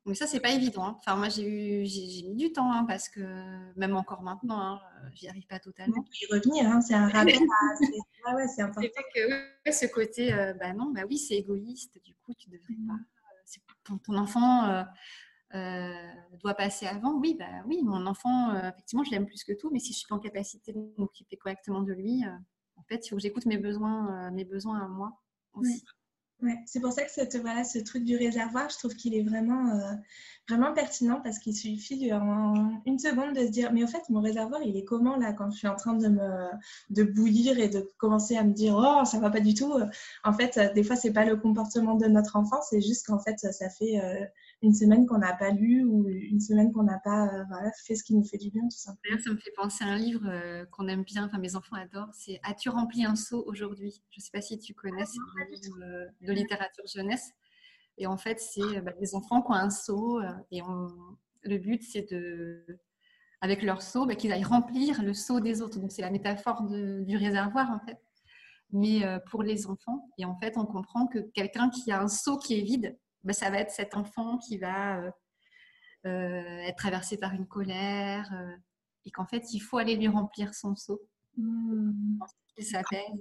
[0.06, 0.88] Mais ça, c'est pas évident.
[0.88, 0.98] Hein.
[1.00, 3.22] Enfin, moi, j'ai eu, j'ai, mis du temps hein, parce que
[3.78, 6.04] même encore maintenant, hein, euh, j'y arrive pas totalement.
[6.22, 7.38] Y revenir, c'est un rappel.
[8.26, 8.36] à...
[8.36, 8.90] ouais, c'est important.
[9.66, 11.98] que ce côté, bah non, bah oui, c'est égoïste.
[12.04, 12.88] Du coup, tu devrais mm.
[12.88, 13.62] pas.
[13.86, 14.86] ton, ton, enfant
[15.54, 17.18] doit passer avant.
[17.18, 20.08] Oui, bah oui, mon enfant, effectivement, je l'aime plus que tout, mais si je suis
[20.08, 22.26] pas en capacité de m'occuper correctement de lui,
[22.90, 25.14] fait, il faut que j'écoute mes besoins, mes besoins à moi
[25.54, 25.84] aussi.
[26.42, 29.24] Ouais, c'est pour ça que cette, voilà, ce truc du réservoir, je trouve qu'il est
[29.24, 29.94] vraiment, euh,
[30.48, 34.22] vraiment pertinent parce qu'il suffit en une seconde de se dire mais au fait mon
[34.22, 36.48] réservoir il est comment là quand je suis en train de me
[36.90, 39.74] de bouillir et de commencer à me dire oh ça va pas du tout.
[40.24, 43.38] En fait, des fois c'est pas le comportement de notre enfant, c'est juste qu'en fait
[43.40, 44.26] ça fait euh,
[44.62, 47.96] une semaine qu'on n'a pas lu ou une semaine qu'on n'a pas euh, voilà, fait
[47.96, 49.18] ce qui nous fait du bien, tout simplement.
[49.24, 52.14] Ça me fait penser à un livre euh, qu'on aime bien, enfin mes enfants adorent,
[52.14, 54.04] c'est As-tu rempli un seau aujourd'hui?
[54.10, 57.32] Je ne sais pas si tu connais, c'est un livre euh, de littérature jeunesse.
[57.98, 60.62] Et en fait, c'est bah, des enfants qui ont un seau et
[61.44, 62.64] le but, c'est de,
[63.42, 65.80] avec leur seau, bah, qu'ils aillent remplir le seau des autres.
[65.80, 67.98] Donc c'est la métaphore du réservoir en fait
[68.72, 69.02] mais
[69.32, 70.08] pour les enfants.
[70.20, 73.34] Et en fait, on comprend que quelqu'un qui a un seau qui est vide, bah,
[73.34, 75.12] ça va être cet enfant qui va euh,
[76.06, 78.56] euh, être traversé par une colère euh,
[79.06, 81.02] et qu'en fait, il faut aller lui remplir son seau.
[81.38, 82.20] Mmh.
[82.58, 83.20] Il s'appelle.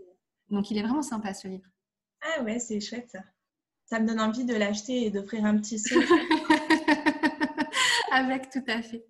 [0.51, 1.69] Donc, il est vraiment sympa ce livre.
[2.21, 3.23] Ah ouais, c'est chouette ça.
[3.87, 6.01] Ça me donne envie de l'acheter et d'offrir un petit seau.
[8.13, 9.07] Avec, tout à fait.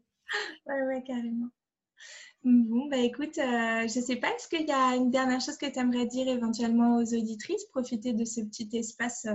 [0.67, 1.49] Ouais, ouais, carrément.
[2.45, 5.67] Bon, bah écoute, je ne sais pas, est-ce qu'il y a une dernière chose que
[5.67, 9.27] tu aimerais dire éventuellement aux auditrices, profiter de ce petit espace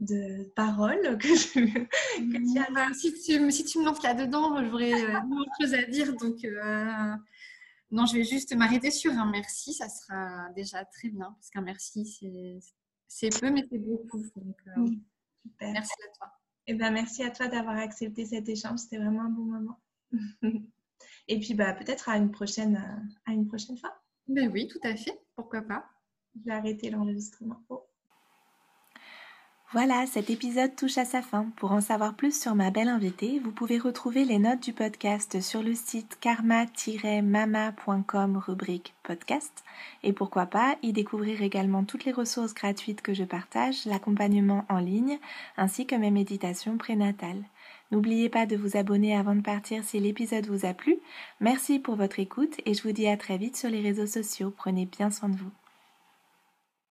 [0.00, 2.74] de paroles que, mm.
[2.74, 6.14] bah, si, tu, si, tu, me lances là-dedans, j'aurais euh, beaucoup de choses à dire.
[6.16, 7.16] Donc, euh,
[7.90, 9.72] non, je vais juste m'arrêter sur un merci.
[9.72, 11.32] Ça sera déjà très bien.
[11.32, 12.06] Parce qu'un merci,
[13.06, 14.22] c'est peu, mais c'est beaucoup.
[14.36, 14.90] Donc, euh,
[15.60, 16.32] merci à toi.
[16.66, 18.80] Eh ben, merci à toi d'avoir accepté cet échange.
[18.80, 19.80] C'était vraiment un bon moment.
[21.28, 23.94] Et puis, bah, peut-être à une prochaine, à une prochaine fois.
[24.28, 25.18] Ben oui, tout à fait.
[25.34, 25.86] Pourquoi pas.
[26.36, 27.62] Je vais arrêter l'enregistrement.
[27.68, 27.88] Oh.
[29.72, 31.44] Voilà, cet épisode touche à sa fin.
[31.56, 35.42] Pour en savoir plus sur ma belle invitée, vous pouvez retrouver les notes du podcast
[35.42, 39.62] sur le site karma-mama.com rubrique podcast.
[40.02, 44.78] Et pourquoi pas y découvrir également toutes les ressources gratuites que je partage, l'accompagnement en
[44.78, 45.18] ligne,
[45.58, 47.44] ainsi que mes méditations prénatales.
[47.90, 50.96] N'oubliez pas de vous abonner avant de partir si l'épisode vous a plu.
[51.40, 54.50] Merci pour votre écoute et je vous dis à très vite sur les réseaux sociaux.
[54.56, 55.50] Prenez bien soin de vous.